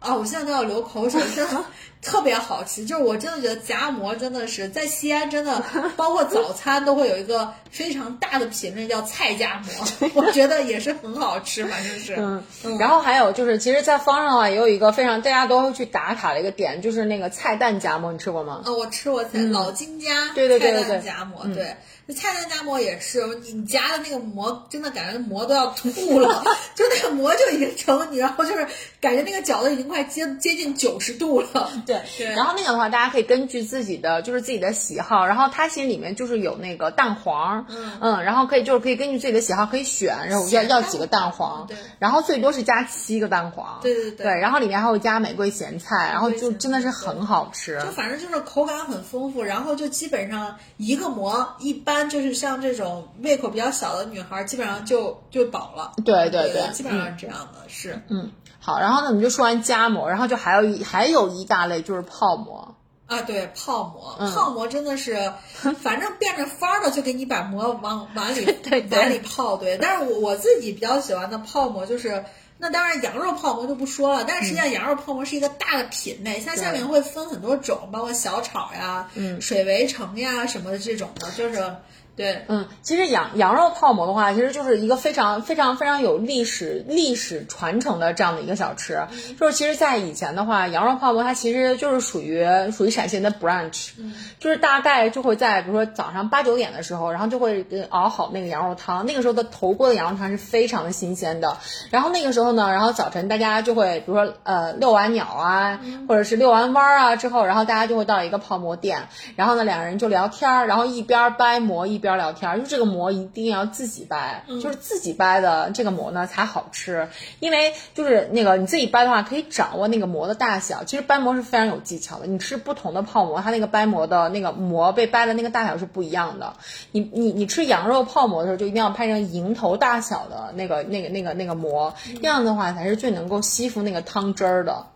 [0.01, 1.65] 啊、我现在都要流口水，真的
[2.01, 2.85] 特别好吃。
[2.87, 5.63] 就是我真的觉得夹馍真的是在西安，真的
[5.95, 12.17] 包括早餐都会有一个非常大的品类叫菜夹馍，我觉得也是很好吃，反正是。
[12.19, 12.43] 嗯，
[12.79, 18.63] 然后还有就是，其实，在方上的话也有一个非常大家都会去打卡的一个点，就是那个菜蛋夹馍，你吃过吗？
[18.65, 21.77] 呃，我吃过菜、老金家嗯对对对对菜蛋对夹馍，对。
[22.11, 26.43] 那菜单夹馍也是，你你夹的那个馍，真的感觉馍都要吐了，
[26.75, 28.67] 就那个馍就已经成你，然后就是
[29.01, 31.71] 感觉那个饺子已经快接接近九十度了。
[31.87, 55.93] 对对然后那个的话，大家可以根据自己的就是自己的喜好，然后它其实里面就是有那个蛋黄，嗯然后可以就是可以根据自己的喜好可以选，然后要要几个蛋黄，对然后最多是加七个蛋黄，对对对对，然后里面还会加玫瑰咸菜，然后就真的是很好吃，就反正就是口感很丰富，然后就基本上一个馍，一般就是像这种胃口比较小的女孩，基本上就就饱了。
[56.05, 58.01] 对对对基本上是这样的，是。
[58.09, 58.31] 嗯，
[58.61, 62.75] 好，然后呢，我们就说完夹馍，然后就还有一还有一大类就是泡馍，
[63.07, 65.33] 啊，对，泡馍，嗯泡馍真的是，
[65.81, 68.47] 反正变着法儿的就给你把馍往 碗里
[68.91, 69.77] 碗里泡，对。
[69.79, 72.25] 但是我我自己比较喜欢的泡馍就是，
[72.61, 79.41] 那当然羊肉泡馍就不说了，但是实际上羊肉泡馍是一个大的品类，像下面会分很多种，包括小炒呀、嗯。
[79.41, 81.75] 水围城呀什么的这种的，就是
[82.17, 82.45] 对。
[82.49, 89.01] 嗯，其实羊羊肉泡馍的话，其实就是一个非常非常非常有历史历史传承的这样的一个小吃。
[89.39, 93.91] 就是其实，在以前的话，羊肉泡馍它其实就是属于属于陕西人的 brunch，、
[94.39, 99.07] 就是大概就会在比如说早上八九点的时候，然后就会呃熬好那个羊肉汤。
[99.07, 101.57] 那个时候的头锅的羊肉汤是非常的新鲜的。
[101.91, 112.59] 然后那个时候呢，然后早晨大家就会比如说呃遛完鸟啊，或者是遛完弯儿啊之后，然后大家就会到一个泡馍店，然后呢两个人就聊天儿，然后一边掰馍一边聊天儿。
[112.59, 117.09] 就这个馍一定要自己掰，就是自己掰的这个馍呢才好吃，
[117.39, 120.85] 因为就是那个你自己掰的话，可以掌握那个馍的大小。
[120.85, 126.55] 其实掰馍是非常有技巧的，你吃不同的泡馍，它那个掰馍的那个馍被掰的那个大小是不一样的。
[126.93, 134.87] 你你你吃羊肉泡馍的时候，就一定要拍成蝇头大小的那个那个那个那个馍，这样的话才是最能够吸附那个汤汁儿的。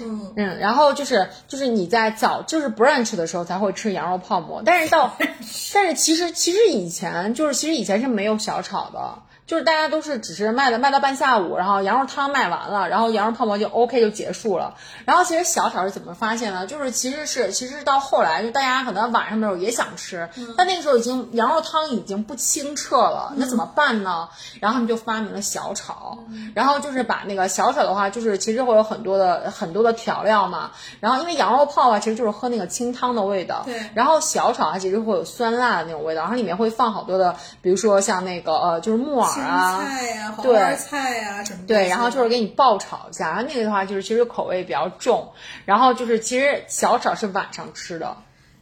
[0.00, 5.16] 嗯，嗯，然后就是就是你在早就是 brunch 的时候才会吃羊肉泡馍，但是到
[5.72, 9.18] 但是其实其实以前就是其实以前是没有小炒的。
[9.46, 14.74] 就是大家都是只是卖了卖到半下午，然后羊肉汤卖完了，然后羊肉泡馍就 OK 就结束了。
[15.04, 16.66] 然后其实小炒是怎么发现呢？
[16.66, 24.28] 就是其实是其实到后来就大家可能晚上的时候也想吃，但那个时候已经羊肉汤已经不清澈了，那怎么办呢？
[24.60, 26.18] 然后他们就发明了小炒，
[26.54, 30.70] 然后就是把那个小炒的话，就是其实会有很多的很多的调料嘛。
[31.00, 33.62] 然后因为羊肉泡啊，其实就是喝那个清汤的味道。
[33.66, 39.84] 对然后小炒它其实会有酸辣的那种味道，然后里面会放好多的，比如说像那个呃，就是木耳青啊。
[39.86, 41.66] 菜呀、黄对花菜呀、什么的。
[41.66, 45.32] 对，然后就是给你爆炒一下，然后那个的话就是其实口味比较重，
[45.64, 48.16] 然后就是其实小炒是晚上吃的，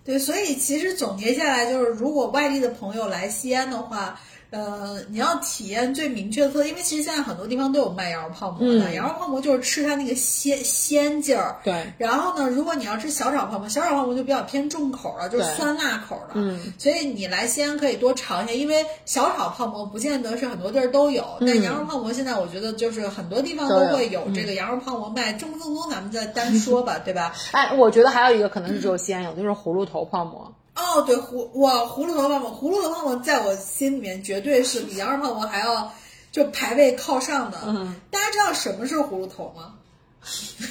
[0.04, 4.18] 对，所以其实总结下来就是，如果外地的朋友来西安的话，
[4.52, 11.56] 呃，你要体验最明确的特色，因为其实现在很多地方都有卖羊肉泡馍的，嗯羊肉泡馍就是吃它那个鲜鲜劲儿。
[11.64, 11.90] 对。
[11.96, 16.34] 然后呢，如果你要吃小炒泡馍，小炒泡馍就比较偏重口了，就是酸辣口的。
[16.34, 16.60] 嗯。
[16.78, 27.32] 所以你来西安可以多尝一下，因为小炒泡馍不见得是很多地儿都有，但羊肉泡馍现在我觉得就是很多地方都会有这个羊肉泡馍卖，正不正宗咱们再单说吧，对吧？
[27.52, 30.52] 哎，我觉得还有一个可能是只有西安有，就是葫芦头泡馍。
[30.74, 35.92] 哦，对葫哇葫芦头泡馍，葫芦头泡馍在我心里面绝对是比羊肉泡馍还要
[36.30, 37.58] 就排位靠上的。
[37.66, 39.74] 嗯，大家知道什么是葫芦头吗？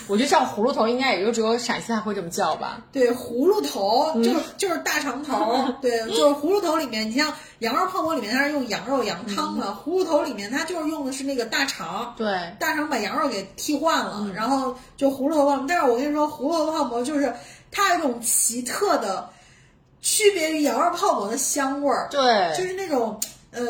[0.08, 2.82] 我觉得叫葫芦头应该也就只有陕西才会这么叫吧。
[2.89, 12.16] 对，葫芦头就是、就是大肠头， 对，就是葫芦头里面，你像羊肉泡馍里面它是用羊肉羊汤的，葫芦头里面它就是用的是那个大肠。
[12.18, 15.66] 对，大肠把羊肉给替换了，然后就葫芦头泡馍。
[15.68, 17.34] 但是我跟你说，葫芦头泡馍就是
[17.72, 19.30] 它有一种奇特的，
[20.02, 22.08] 区别于羊肉泡馍的香味儿。
[22.10, 23.20] 对，就是那种
[23.52, 23.64] 呃，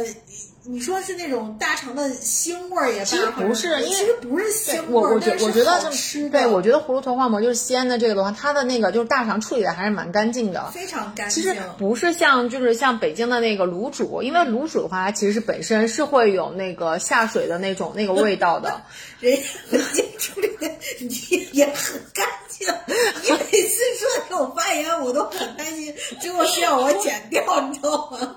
[0.71, 10.71] 你说是那种大肠的腥味儿也罢，其实不是因为其实不是腥味儿，我我觉但是我觉得对，我觉得葫芦头泡馍就是西安的这个的话，它的那个就是大肠处理的还是蛮干净的。
[10.73, 11.53] 非常干其净。
[11.53, 18.81] 实不是像就是像北京的那个卤煮，因为卤煮的话，它其实是本身是会有那个下水的那种那个味道的。
[19.19, 19.35] 人
[19.93, 20.67] 家处理的
[20.99, 28.35] 也也很干净，你每次说给我发言我都很担心，结果是要我剪掉，你知道吗？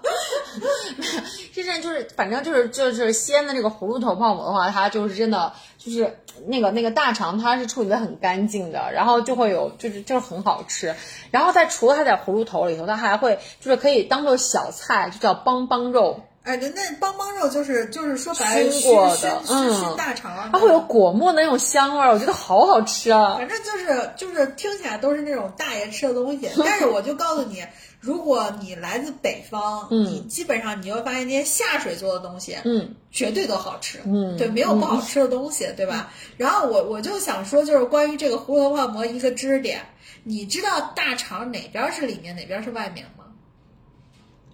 [1.55, 10.95] 这阵就是反反正就是就是西安的这个葫芦头泡馍的话，它就是真的就是那个那个大肠它是处理的很干净的，然后就会有就是就是很好吃。
[11.31, 16.21] 然后在除了它在葫芦头里头，它还会就是可以当做小菜，就叫梆梆肉。
[16.45, 23.37] 哎，对，那邦邦肉就是就是说白了熏过的熏熏嗯熏大肠，它会有果木的那种香味儿，我觉得好好吃啊！
[23.39, 27.65] 反正就是就是听起来都是那种大爷吃的东西， 但是我就告诉你，
[27.99, 36.13] 如果你来自北方，嗯你基本上你会发现那些下水做的东西，嗯，绝对都好吃，嗯对，没有不好吃的东西，对吧？
[36.37, 39.81] 然后我我就想说，就是关于这个胡萝卜泡馍一个知识点，
[40.25, 43.24] 你知道大肠哪边是里面，哪边是外面吗？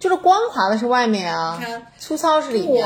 [0.01, 2.85] 就是光滑的是外面啊看，粗糙是里面。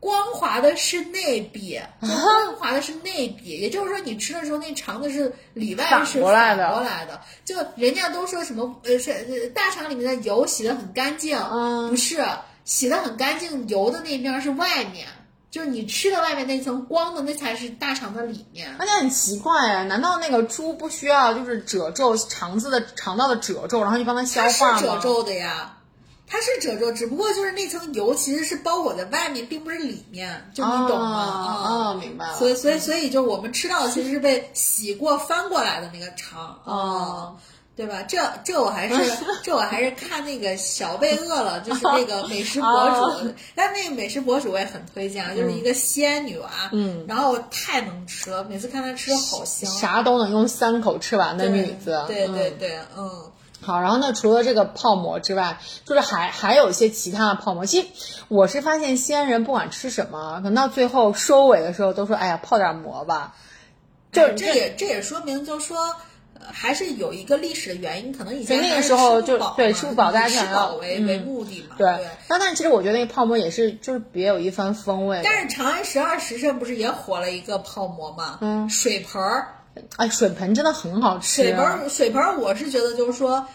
[0.00, 7.20] 光滑的是内壁，光滑的是内壁，也就是说你吃的时候那肠子是里外是过来的反过来的。
[7.44, 12.24] 就人家都说什么呃是呃大肠里面的油洗得很干净，嗯不是
[12.64, 15.06] 洗得很干净，油的那面是外面。
[15.50, 18.72] 就是你吃的外面那层光的，那才是大肠的里面。
[18.78, 24.80] 而且很奇怪啊，难道那个猪不需要就是褶皱肠子的肠道的褶皱，然后去帮它消它是化吗？
[24.80, 25.77] 褶皱的呀，
[26.28, 31.64] 它是褶皱，只不过就是那层油其实是包裹在外面，并不是里面，就你懂吗？
[31.68, 37.36] 哦明白了所以，所以，所以，就我们吃到的其实是被洗过、翻过来的那个肠，哦嗯
[37.78, 38.02] 对吧？
[38.08, 38.94] 这这我还是
[39.44, 52.02] 这我还是看那个小贝饿了，就是那个美食博哦主，但那个美食博主我也很推荐啊，就是一个西安女娃，嗯然后太能吃了，每次看她吃的好香，啥都能用三口吃完的对女子。
[52.08, 53.08] 对嗯对对，嗯。
[53.68, 57.66] 好，然后呢，除了这个泡馍之外，就是还还有一些其他的泡馍。
[57.66, 57.88] 其实
[58.28, 63.34] 我是发现西安人不管吃什么，可能到最后收尾的时候都说：“哎呀，泡点馍吧。”
[64.10, 65.94] 就这这也这也说明，就是说，
[66.40, 71.76] 呃，还是有一个历史的原因，可能以前那个时候就对吃不饱大家以吃想要饱为、嗯为目的嘛。
[71.76, 75.20] 对那。，但但其实我觉得那个泡馍也是就是别有一番风味。
[75.22, 78.38] 但是长安十二时辰不是也火了一个泡馍吗？
[78.40, 79.48] 嗯水盆儿，
[79.96, 81.42] 哎，水盆真的很好吃。
[81.42, 83.46] 水盆儿，水盆儿，我是觉得就是说。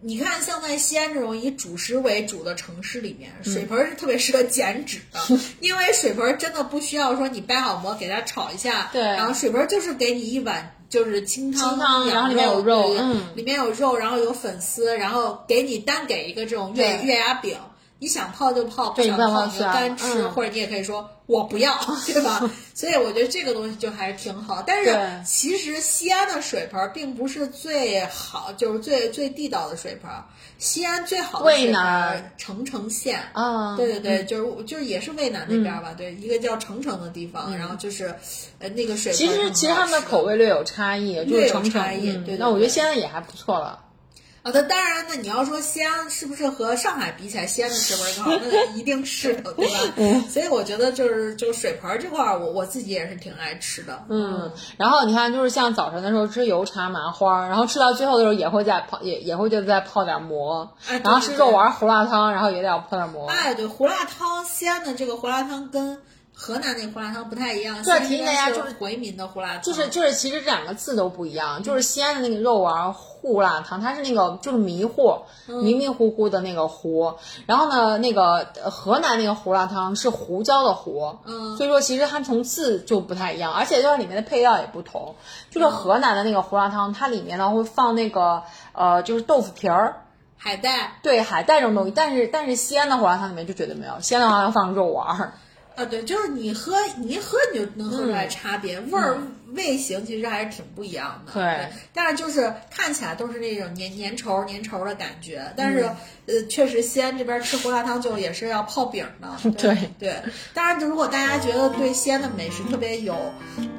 [0.00, 5.18] 你看，像在西安这种以主食为主的城市里面，嗯水盆儿是特别适合减脂的，
[5.60, 12.94] 因为水盆儿真的不需要说你掰好馍给它炒一下，对然后水盆儿就是给你一碗就是清汤清汤羊然后里面有肉
[13.34, 17.56] 里面有肉，然后有粉丝，然后给你单给一个这种月月牙饼，
[18.00, 21.74] 你想泡就泡，不想想泡你就干吃，嗯或者你也可以说我不要，
[22.06, 22.48] 对吧？
[22.74, 24.62] 所以我觉得这个东西就还是挺好。
[24.66, 24.96] 但是
[25.26, 30.24] 其实西安的水盆儿并不是最好，就是最最地道的水盆儿。
[30.58, 33.20] 西安最好的渭水盆南儿，澄城县。
[33.32, 38.14] 啊，对对对，就是就是也是渭南那边儿吧，对，一个叫澄城的地方，然后就是，
[38.58, 43.80] 呃，那个水盆其实其实他们的口味略有差异，就略有差异嗯对对那我觉得对现在也还不错了。
[44.42, 48.46] 啊，那当然那，你要说西安是不是和上海比起来，西安的水盆儿更好？
[48.50, 49.78] 那一定是的，对吧？
[49.96, 54.04] 嗯所以我觉得就是就是水盆儿这块儿，我我自己也是挺爱吃的。
[54.08, 63.28] 嗯，然后你看，就是像早晨的时候吃油茶麻花，然后吃到最后的时候也会再泡，也也会就再泡点馍，哎然后吃肉丸胡辣汤，然后也得要泡点馍。
[63.28, 65.98] 哎，对，胡辣汤，西安的这个胡辣汤跟
[66.40, 75.16] 河南那个胡辣汤不太一样，对西安应该提醒大家就是回民的胡辣汤，就是就是，其实这两个字都不一样，就是西安的那个肉丸胡辣汤，它是那个就是迷糊、
[75.46, 77.12] 迷迷糊糊的那个糊，
[77.46, 81.56] 然后呢，那个呃河南那个胡辣汤是胡椒的胡，嗯。
[81.56, 85.16] 所以说其实它从字就不太一样，而且就是里面的配料也不同，
[85.50, 90.04] 就是河南的那个胡辣汤，它里面呢会放那个呃就是豆腐皮儿。
[90.36, 90.92] 海带。
[91.02, 95.32] 对海带这种东西，但是但是西安的胡辣汤里面就绝对没有，西安的胡辣汤放肉丸儿。
[95.78, 99.16] 啊，对，就是你喝你一喝你就能喝出来差别，味儿、
[99.54, 101.32] 味型其实还是挺不一样的。
[101.32, 105.82] 嗯对但是就是看起来都是那种粘粘稠粘稠的感觉，但嗯是、
[106.26, 109.28] 呃，确实西安这边吃胡辣汤就也是要泡饼的。
[109.58, 110.14] 对对，
[110.54, 113.14] 当然如果大家觉得对西安的美食特别有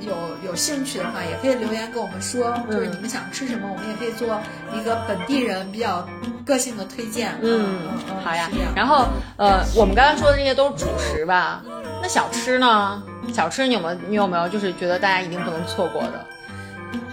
[0.02, 0.16] 有
[0.46, 4.40] 有兴趣的话，也可以留言跟我们说，就是嗯你们想吃什么，我们也可以做
[4.74, 6.08] 一个本地人比较
[6.46, 7.32] 个性的推荐。
[7.42, 8.50] 嗯嗯，嗯好呀。
[8.76, 11.64] 然后呃，我们刚才说的这些都是主食吧？
[12.02, 13.02] 那小吃呢？
[13.34, 16.26] 小吃你有没有你有没有就是觉得大家一定不能错过的？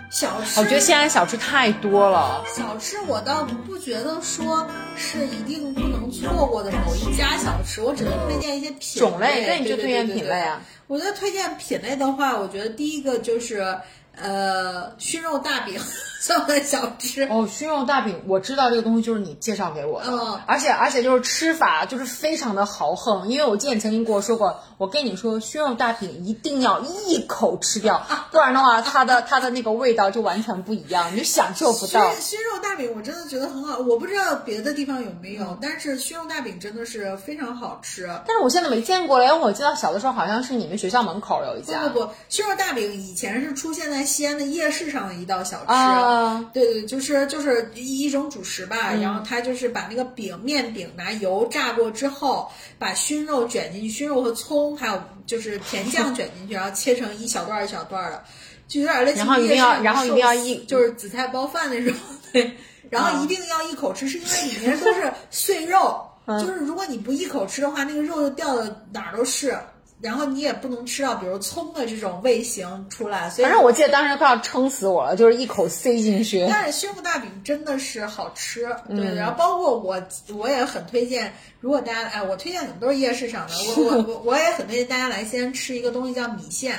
[0.08, 2.42] 小吃，我觉得西安小吃太多了。
[2.56, 4.66] 小吃我倒不觉得说
[4.96, 10.60] 是一定不能错过的某一家小吃，我只能推荐一些品种类，那你就推荐品类啊。
[10.86, 13.76] 我觉得推荐品类的话，我觉得第一个就是
[14.16, 15.78] 呃熏肉大饼
[16.20, 17.22] 算不算小吃？
[17.24, 32.12] 哦，熏肉大饼，我知道这个东西就是你介绍给我的，嗯而且而且就是吃法就是非常的豪横，因为我记得你曾经跟我说过，我跟你说熏肉大饼一定要一口吃掉， 不然的话它的它的那个味道就完全不一样，你就享受不到。
[32.14, 38.08] 熏熏肉大饼我真的觉得很好，我不知道别的地方有没嗯有，但是熏肉大饼真的是非常好吃。
[38.26, 41.82] 但是我现在没见过了，因为我记得小的时候好像是你们学校门口有一家。
[41.82, 45.72] 不不不，熏肉大饼以前是出现在西安的夜市上的一道小吃。
[45.72, 49.00] 啊，对对，就是就是一一种主食吧，嗯。
[49.02, 58.24] 然后它就是把那个饼面饼拿油炸过之后，把熏肉卷进去，熏肉和葱还有就是甜酱卷进去，然后切成一小段儿一小段儿的，
[58.68, 61.92] 就有点类似于然后一定要夜市然后一定要一就是紫菜包饭那种，
[62.32, 62.50] 对，
[62.88, 66.40] 然后一定要一口吃，是因为里面都是碎肉， 嗯。
[66.40, 69.56] 就是如果你不一口吃的话，那个肉就掉的哪儿都是。
[70.00, 76.46] 然后你也不能吃到，比如葱的这种味型出来，所以反正我记得当时快要撑死我了，就是一口塞进去。
[76.48, 80.02] 但是熏肉大饼真的是好吃，嗯对，然后包括我，
[80.34, 86.78] 我也很推荐，如果大家哎，我推荐的都是夜市上的，我我 我我也很推荐大家来西安吃一个东西叫米线，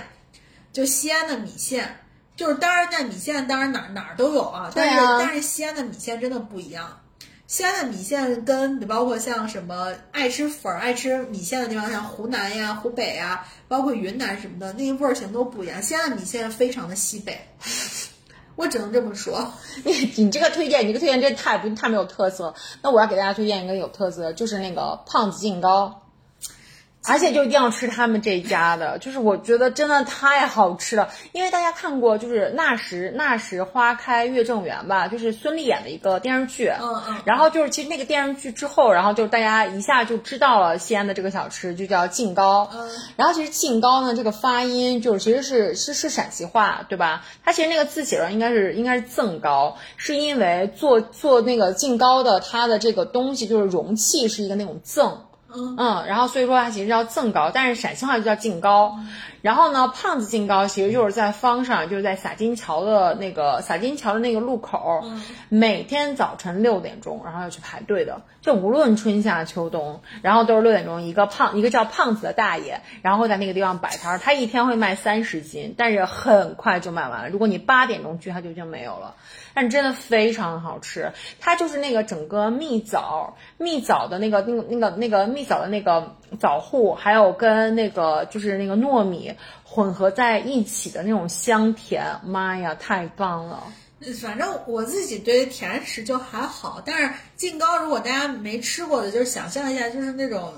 [0.72, 1.98] 就西安的米线，
[2.36, 7.00] 就是当然那米线当然哪儿哪儿都有啊，但是、啊但是西安的米线真的不一样。
[7.48, 15.82] 西安的米线跟包括像什么爱吃粉儿、爱吃米线的地方，像湖南呀、湖北呀，包括云南什么的，那个味儿型都不一样。
[15.82, 17.40] 西安的米线非常的西北，
[18.58, 19.54] 我只能这么说。
[19.86, 22.54] 你你这个推荐，你这个推荐真太不太没有特色。
[22.82, 26.07] 那我要给大家推荐一个有特色，就是那个胖子劲糕。
[27.08, 31.10] 而且就一定要吃他们这家的， 就是我觉得真的太好吃了。
[31.32, 36.68] 因为大家看过就是那时那时花开月正圆吧，就是孙俪演的一个电视剧。
[36.80, 42.70] 嗯嗯然后就是其实那个电视剧之后，然后就大家一下就知道了西安的这个小吃就叫晋糕。
[42.74, 47.24] 嗯然后其实晋糕呢，这个发音就是其实是是是陕西话，对吧？
[47.44, 55.27] 它其实那个字写的应该是应该是赠糕，是因为做做那个晋糕的它的这个东西就是容器是一个那种赠。
[55.54, 59.00] 嗯然后所以说它其实叫赠糕，但是陕西话就叫劲糕。
[59.42, 65.04] 然后呢，胖子劲糕其实就是在方上，就是在洒金桥的那个洒金桥的那个路口，
[65.48, 77.30] 每天早晨六点钟，然后要去排队的，就无论春夏秋冬，然后都是六点钟，一个胖一个叫胖子的大爷，然后会在那个地方摆摊儿，他一天会卖三十斤，但是很快就卖完了。
[77.30, 79.16] 如果你八点钟去，他就已经没有了。
[79.60, 93.64] 但真的非常好吃，它就是那个整个蜜枣，蜜枣的那个那个那个那个蜜枣的那个枣糊，还有跟那个就是那个糯米混合在一起的那种香甜，妈呀，太棒了！
[94.22, 100.54] 反正我自己对甜食就还好，但是劲糕如果大家没吃过的，就是想象一下，就是那种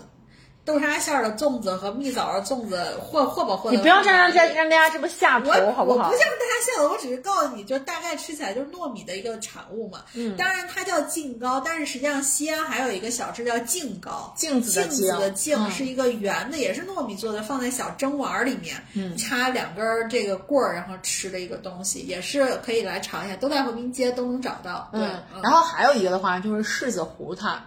[0.70, 3.76] 豆沙馅儿的粽子和蜜枣的粽子和和吧和的。
[3.76, 6.18] 你不要这样让家让大家这么下头我好不好我不？
[6.18, 10.04] 像大家馅的，我只是告诉你，就大概吃起来就是糯米的一个产物嘛。
[10.14, 24.88] 嗯，当然它叫劲糕，但是实际上西安还有一个小吃叫劲糕，镜子的镜子的镜嗯是一个圆的，也是糯米做的，放在小蒸碗儿里面，嗯，插两根儿这个棍儿，然后吃的一个东西，也是可以来尝一下，都在回民街都能找到。
[24.92, 25.02] 对，
[25.42, 27.66] 然后还有一个的话就是柿子糊它，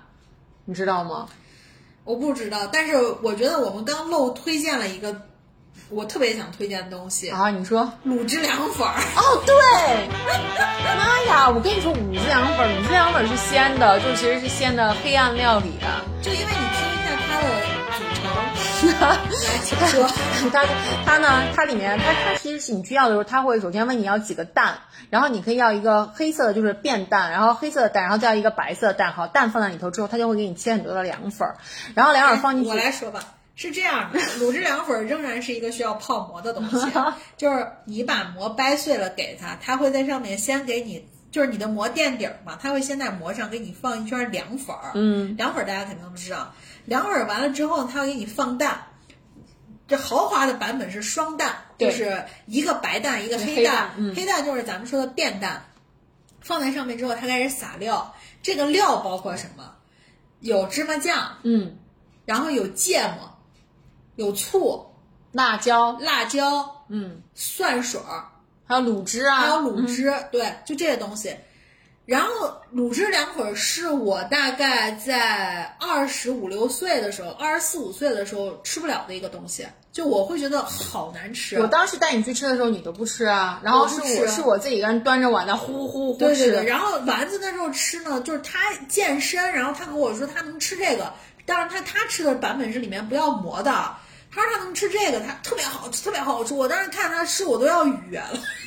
[0.64, 1.26] 你知道吗？
[2.04, 5.14] 我不知道，但是我觉得我们刚漏推荐了一个
[5.88, 7.92] 我特别想推荐的东西，啊，你说。
[8.06, 9.00] 卤汁凉粉儿。
[9.16, 9.54] 哦，对，
[10.96, 11.48] 妈呀！
[11.48, 15.72] 我跟你说，卤汁凉粉，卤汁凉粉是西安的，就其实是西安的黑暗料理。
[16.22, 17.46] 就因为你听一下它的
[18.92, 20.08] 说。
[20.52, 20.64] 它
[21.04, 24.78] 它呢，它里面它它其实是你需要的时候，它会首先问你要几个蛋，
[25.10, 31.56] 然后你可以要一个黑色的，就是变蛋，然后黑色的蛋，然后再要一个白色的蛋，好，蛋放在里头之后，它就会给你切很多的凉粉儿，
[31.94, 32.70] 然后凉粉儿放进去。
[32.70, 33.20] 我来说吧，
[33.54, 36.86] 是这样的， 卤汁凉粉仍然是一个需要泡馍的东西，
[37.36, 41.08] 就是你把馍掰碎了给它，它会在上面先给你。
[41.32, 46.52] 就是你的馍垫底儿嘛，它会先在馍上给你放一圈凉粉儿，嗯，凉粉儿大家肯定都知道，
[46.84, 48.86] 凉粉儿完了之后，它会给你放蛋，
[49.86, 54.14] 这豪华的版本是双蛋，就是一个白蛋一个黑黑蛋，嗯。
[54.14, 55.64] 黑蛋就是咱们说的变蛋，
[56.40, 59.76] 放在上面之后，它开始撒料，这个料包括什么？
[60.40, 61.76] 有芝麻酱，嗯，
[62.24, 63.38] 然后有芥末，
[64.16, 64.86] 有醋、
[65.30, 68.26] 辣椒，辣椒、嗯，蒜水儿，
[68.66, 71.36] 还有卤汁啊，还有卤汁，对，就这些东西。
[72.04, 79.66] 然后卤汁凉粉儿是我大概在二十五六岁的时候，二十四五岁的时候吃不了的一个东西。
[79.92, 81.60] 就我会觉得好难吃。
[81.60, 86.24] 我当时带你去吃的时候，你都不吃啊，然后是我我是我自己一个人端着碗在呼呼呼吃。
[86.24, 91.12] 对对对，然后丸子那时候吃呢，就是他健身，然后他跟我说他能吃这个，
[91.44, 93.70] 当然他他吃的版本是里面不要馍的，
[94.30, 96.54] 他说他能吃这个，他特别好吃，特别好吃。
[96.54, 98.14] 我当时看他吃，我都要哕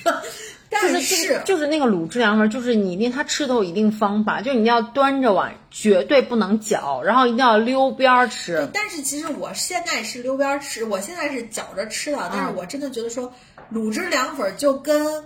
[0.03, 0.23] 了。
[0.69, 8.67] 但是就是就是那个卤汁凉粉，就是你一定它吃都有一定方法，就你一定要端着碗，绝对不能搅，然后一定要溜边儿吃。
[8.73, 13.33] 但是其实我现在是溜边儿吃，我现在是搅着吃的，但是我真的觉得说
[13.73, 15.23] 卤汁凉粉就跟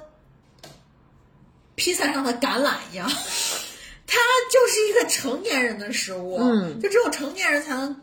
[1.76, 3.08] 披萨上的橄榄一样，
[4.06, 4.18] 它
[4.52, 8.02] 就是一个成年人的食物，嗯就只有成年人才能。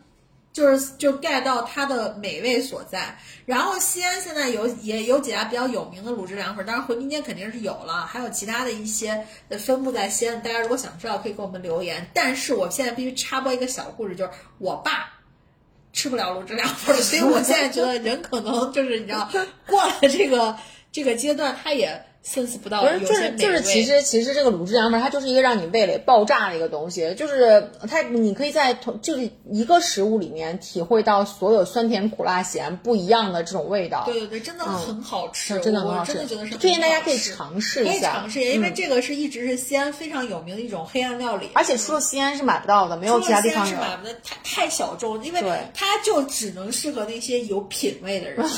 [0.57, 3.15] 就是就 get 到它的美味所在，
[3.45, 12.09] 然后西安现在有也有几家比较有名的卤汁凉粉，当然回民街肯定是有了，还有其他的一些呃分布在西安，大家如果想知道可以给我们留言。
[12.11, 15.13] 但是我现在必须插播一个小故事，就是我爸
[15.93, 19.29] 吃不了卤汁凉粉，所以我现在觉得人可能就是你知道
[19.67, 20.57] 过了这个
[20.91, 23.61] 这个阶段，他也 sense 不到不是，就是就是。
[23.61, 34.03] 其实其实这个卤汁凉粉它就是一个让你味蕾爆炸的一个东西，就是它你可以在同就是一个食物里面体会到所有酸甜苦辣咸不一样的这种味道。
[34.05, 43.81] 对对对，真的很好吃，嗯真的很好吃我真的觉得是推荐大家可以尝试一下可以下尝试一下，因为嗯这个是一直是西安非常有名的一种黑暗料理，而且除了西安是买不到的，没有其他地方有是。
[43.81, 45.41] 买不到太太小众，因为
[45.73, 48.45] 它就只能适合那些有品味的人。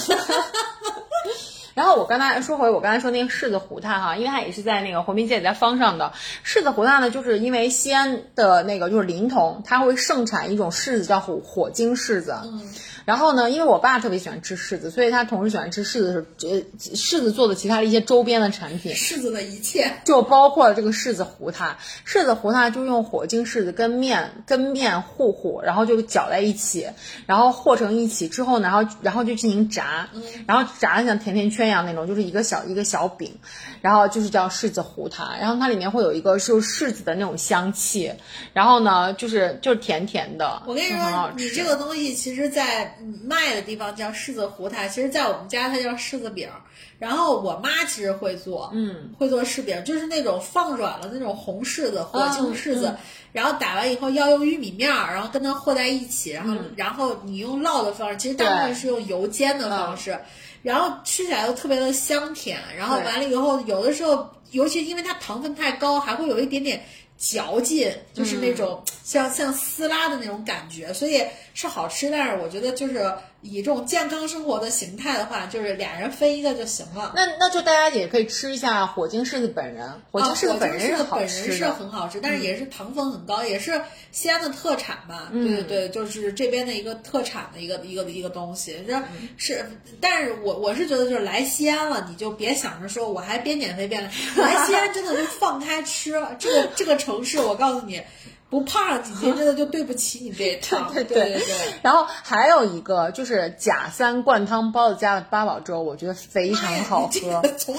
[1.80, 6.12] 然后我刚才说回我刚才说那个柿子胡炭哈，因为它也是在那个回民街也在方上的。
[6.46, 12.36] 柿子胡炭呢，就是因为西安的那个就是临潼，它会盛产一种柿子叫火火晶柿子。
[12.44, 12.62] 嗯。
[13.10, 16.62] 然后呢，因为我爸特别喜欢吃柿子，所以他同时喜欢吃柿子是呃
[16.94, 18.94] 柿子做的其他的一些周边的产品。
[18.94, 21.76] 柿子的一切，就包括了这个柿子糊它，
[22.06, 26.86] 柿子糊它就用火晶柿子跟面跟面糊糊，然后就搅在一起，
[27.26, 30.08] 然后和成一起之后呢，然后然后就进行炸，
[30.46, 33.40] 然后炸的像甜甜圈一样那种，就是一个小一个小饼，
[33.82, 38.12] 然后就是叫柿子糊它，然后它里面会有一个就是柿子的那种香气，
[38.54, 46.50] 然后呢就是就是甜甜的，我跟你说，你这个东西其实，在嗯卖的地方叫柿子糊它，其实在我们家它叫柿子饼。
[46.98, 52.98] 然后我妈其实会做，嗯，会做柿饼，就是那种放软了那种红柿子、火晶柿子，嗯
[53.32, 60.20] 然后打完以后要用玉米面儿，然后跟它和在一起，然后、然后你用烙的方式，其实大部分是用油煎的方式，
[60.62, 66.84] 然后吃起来又特别的香甜，然后完了以后，有的时候，尤其因为它糖分太高，还会有一点点
[67.18, 71.24] 嚼劲，就是那种像、像撕拉的那种感觉，所以
[71.54, 72.10] 是好吃。
[72.10, 73.12] 但是我觉得就是
[73.42, 77.14] 以这种健康生活的形态的话，就是俩人分一个就行了。
[77.16, 81.70] 那那就大家也可以吃一下火晶柿子本人，火晶啊柿子本人是是好本人是。
[81.70, 83.80] 很好吃，但是也是糖分很高，也是
[84.12, 85.30] 西安的特产吧？
[85.32, 88.76] 嗯对对对，就是这边的一个特产的一个一个一个东西。
[88.86, 89.02] 这
[89.38, 89.66] 是，
[90.02, 96.12] 但是我我是觉得就是来西安了，你就别想着说我还边减肥边来，来西安真的就放开吃。
[96.38, 98.02] 这个这个城市，我告诉你，
[98.50, 100.92] 不胖上几斤真的就对不起你这一 趟。
[100.94, 101.56] 对对对对。
[101.84, 107.42] 然后还有一个就是贾三灌汤包子家的八宝粥，我觉得非常好喝。
[107.58, 107.76] 从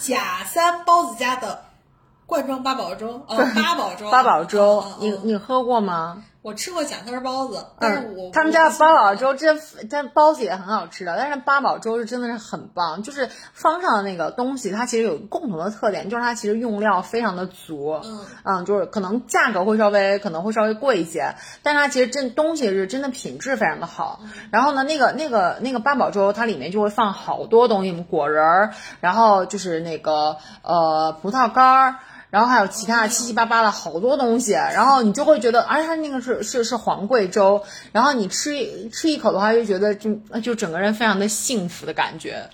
[0.00, 1.64] 贾三包子家的
[2.26, 6.22] 罐装八宝粥，哦， 八宝粥，八宝粥哦，你哦你喝过吗？
[6.40, 9.60] 我吃过贾三包子，但是我嗯，他们家的八宝粥真
[9.90, 13.02] 真包子也很好吃的，但是八宝粥是真的是很棒。
[13.02, 18.00] 就是方上的那个东西，它其实有共同的特点，就是它其实用料非常的足。
[18.44, 24.20] 嗯就是可能价格会稍微可能会稍微贵一些，但是它其实真东西是真的品质非常的好。
[24.50, 31.96] 然后呢，那个那个那个八宝粥，它里面就会放好多东西，果仁儿，然后就是那个呃葡萄干儿。
[32.30, 42.50] 然后还有其他七七八八的好多东西，然后你就会觉得，而且它那个是是是黄桂粥，然后你吃一吃一口的话，就觉得就就整个人非常的幸福的感觉。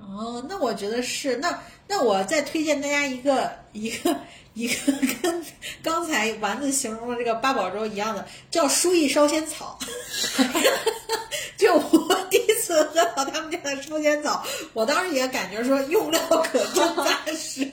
[0.00, 4.16] 哦，那我觉得是，那那我再推荐大家一个一个
[4.54, 4.74] 一个
[5.22, 5.44] 跟
[5.82, 9.78] 刚才丸子形容的这个八宝粥一样的，叫书意烧仙草。
[11.58, 17.68] 就我第一次喝到他们家的烧仙草，我当时也感觉说用料可真扎实。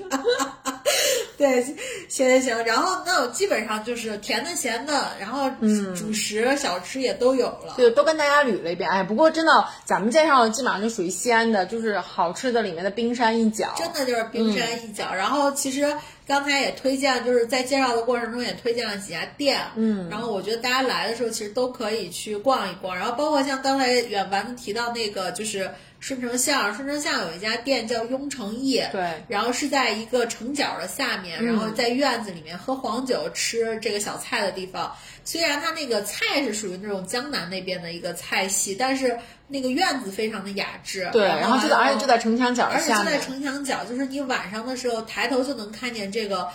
[1.38, 1.76] 对，行
[2.10, 5.50] 行行，然后那我基本上就是甜的、咸的，然后
[5.96, 7.74] 主食、小吃也都有了。
[7.76, 8.90] 对，都跟大家捋了一遍。
[8.90, 13.74] 哎，不过真的，咱们介绍的基本上就属于西安的，就是好吃的里面的冰山一角。
[13.78, 15.14] 真的就是冰山一角。
[15.14, 15.94] 然后其实
[16.28, 22.96] 刚才也推荐，就是在介绍的过程中也推荐了几家店，嗯，然后我觉得大家来的时候其实都可以去逛一逛。
[22.96, 34.96] 然后包括像刚才远丸子提到那个，就是顺城巷，顺城巷有一家店叫雍城驿，对然后是在一个城角的下面，然后在院子里面喝黄酒、吃这个小菜的地方。
[35.24, 39.18] 虽然它那个菜是属于那种江南那边的一个菜系，但是
[39.48, 41.10] 那个院子非常的雅致。
[41.12, 46.48] 对，然后就在而且就在城墙角而且就在，城墙角，就是你晚上的时候抬头就能看见这个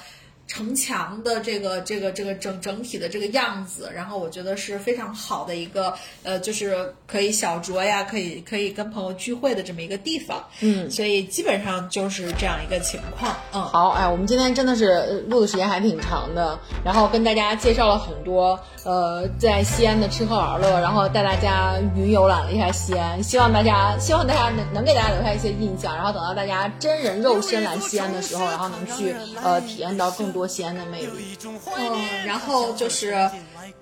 [0.50, 5.94] 城墙的这个这个这个整整体的这个样子，然后我觉得是非常好的一个
[6.24, 10.44] 呃，就是可以小酌呀，可以可以跟朋友聚会的这么一个地方。
[10.60, 13.32] 嗯所以基本上就是这样一个情况。
[13.52, 31.36] 嗯，好，哎，我们今天真的是呃录的时间还挺长的，然后跟大家介绍了很多呃在西安的吃喝玩乐，然后带大家云游览了一下西安，希望大家希望大家能能给大家留下一些印象，然后等到大家真人肉身来西安的时候，然后能去呃体验到更多西安的魅力。
[31.76, 33.30] 嗯，然后就是，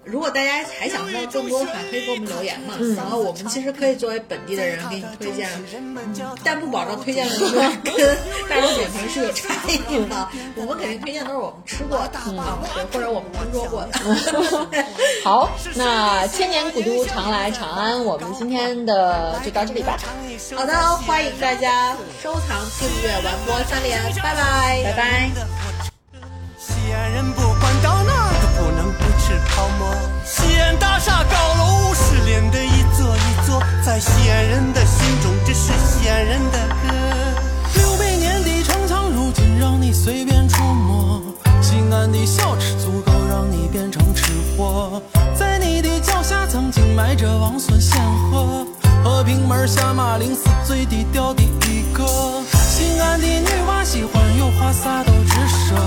[0.05, 2.74] 如果大家还想知道更多的话，可以给我们留言嘛。
[2.97, 5.48] 然后我们其实可以作为本地的人给你推荐，
[5.82, 7.48] 嗯但不保证推荐的跟
[8.48, 9.78] 大众点评是有差异
[10.09, 10.28] 的。
[10.56, 14.78] 我们肯定推荐都是我们吃过的啊，对，或者我们听说过的。
[15.24, 19.97] 好，那千年古都常来长安，我们今天的就到这里吧，
[20.56, 20.72] 好的，
[21.06, 25.98] 欢迎大家收藏、订阅、完播三连，拜拜，拜拜。
[26.99, 29.95] 西安人不管到哪都不能不吃泡馍。
[30.25, 36.89] 西安大厦高楼失联的一座一座，在西安人的心中，这是西安人的歌。
[37.77, 41.23] 六百年的城墙，如今让你随便触摸。
[41.62, 45.01] 西安的小吃足够让你变成吃货。
[45.37, 47.97] 在你的脚下，曾经埋着王孙显
[48.29, 48.66] 赫。
[49.03, 52.07] 和平门下马陵是最低调的一个。
[52.53, 55.79] 西安的女娃喜欢有话啥都直说，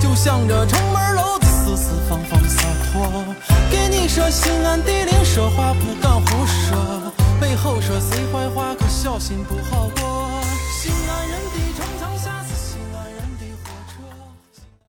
[0.00, 2.62] 就像这城门楼子四四方方洒
[2.92, 3.24] 脱。
[3.70, 10.15] 给你说西安地灵，说话不敢胡说，背后说谁坏话可小心不好过。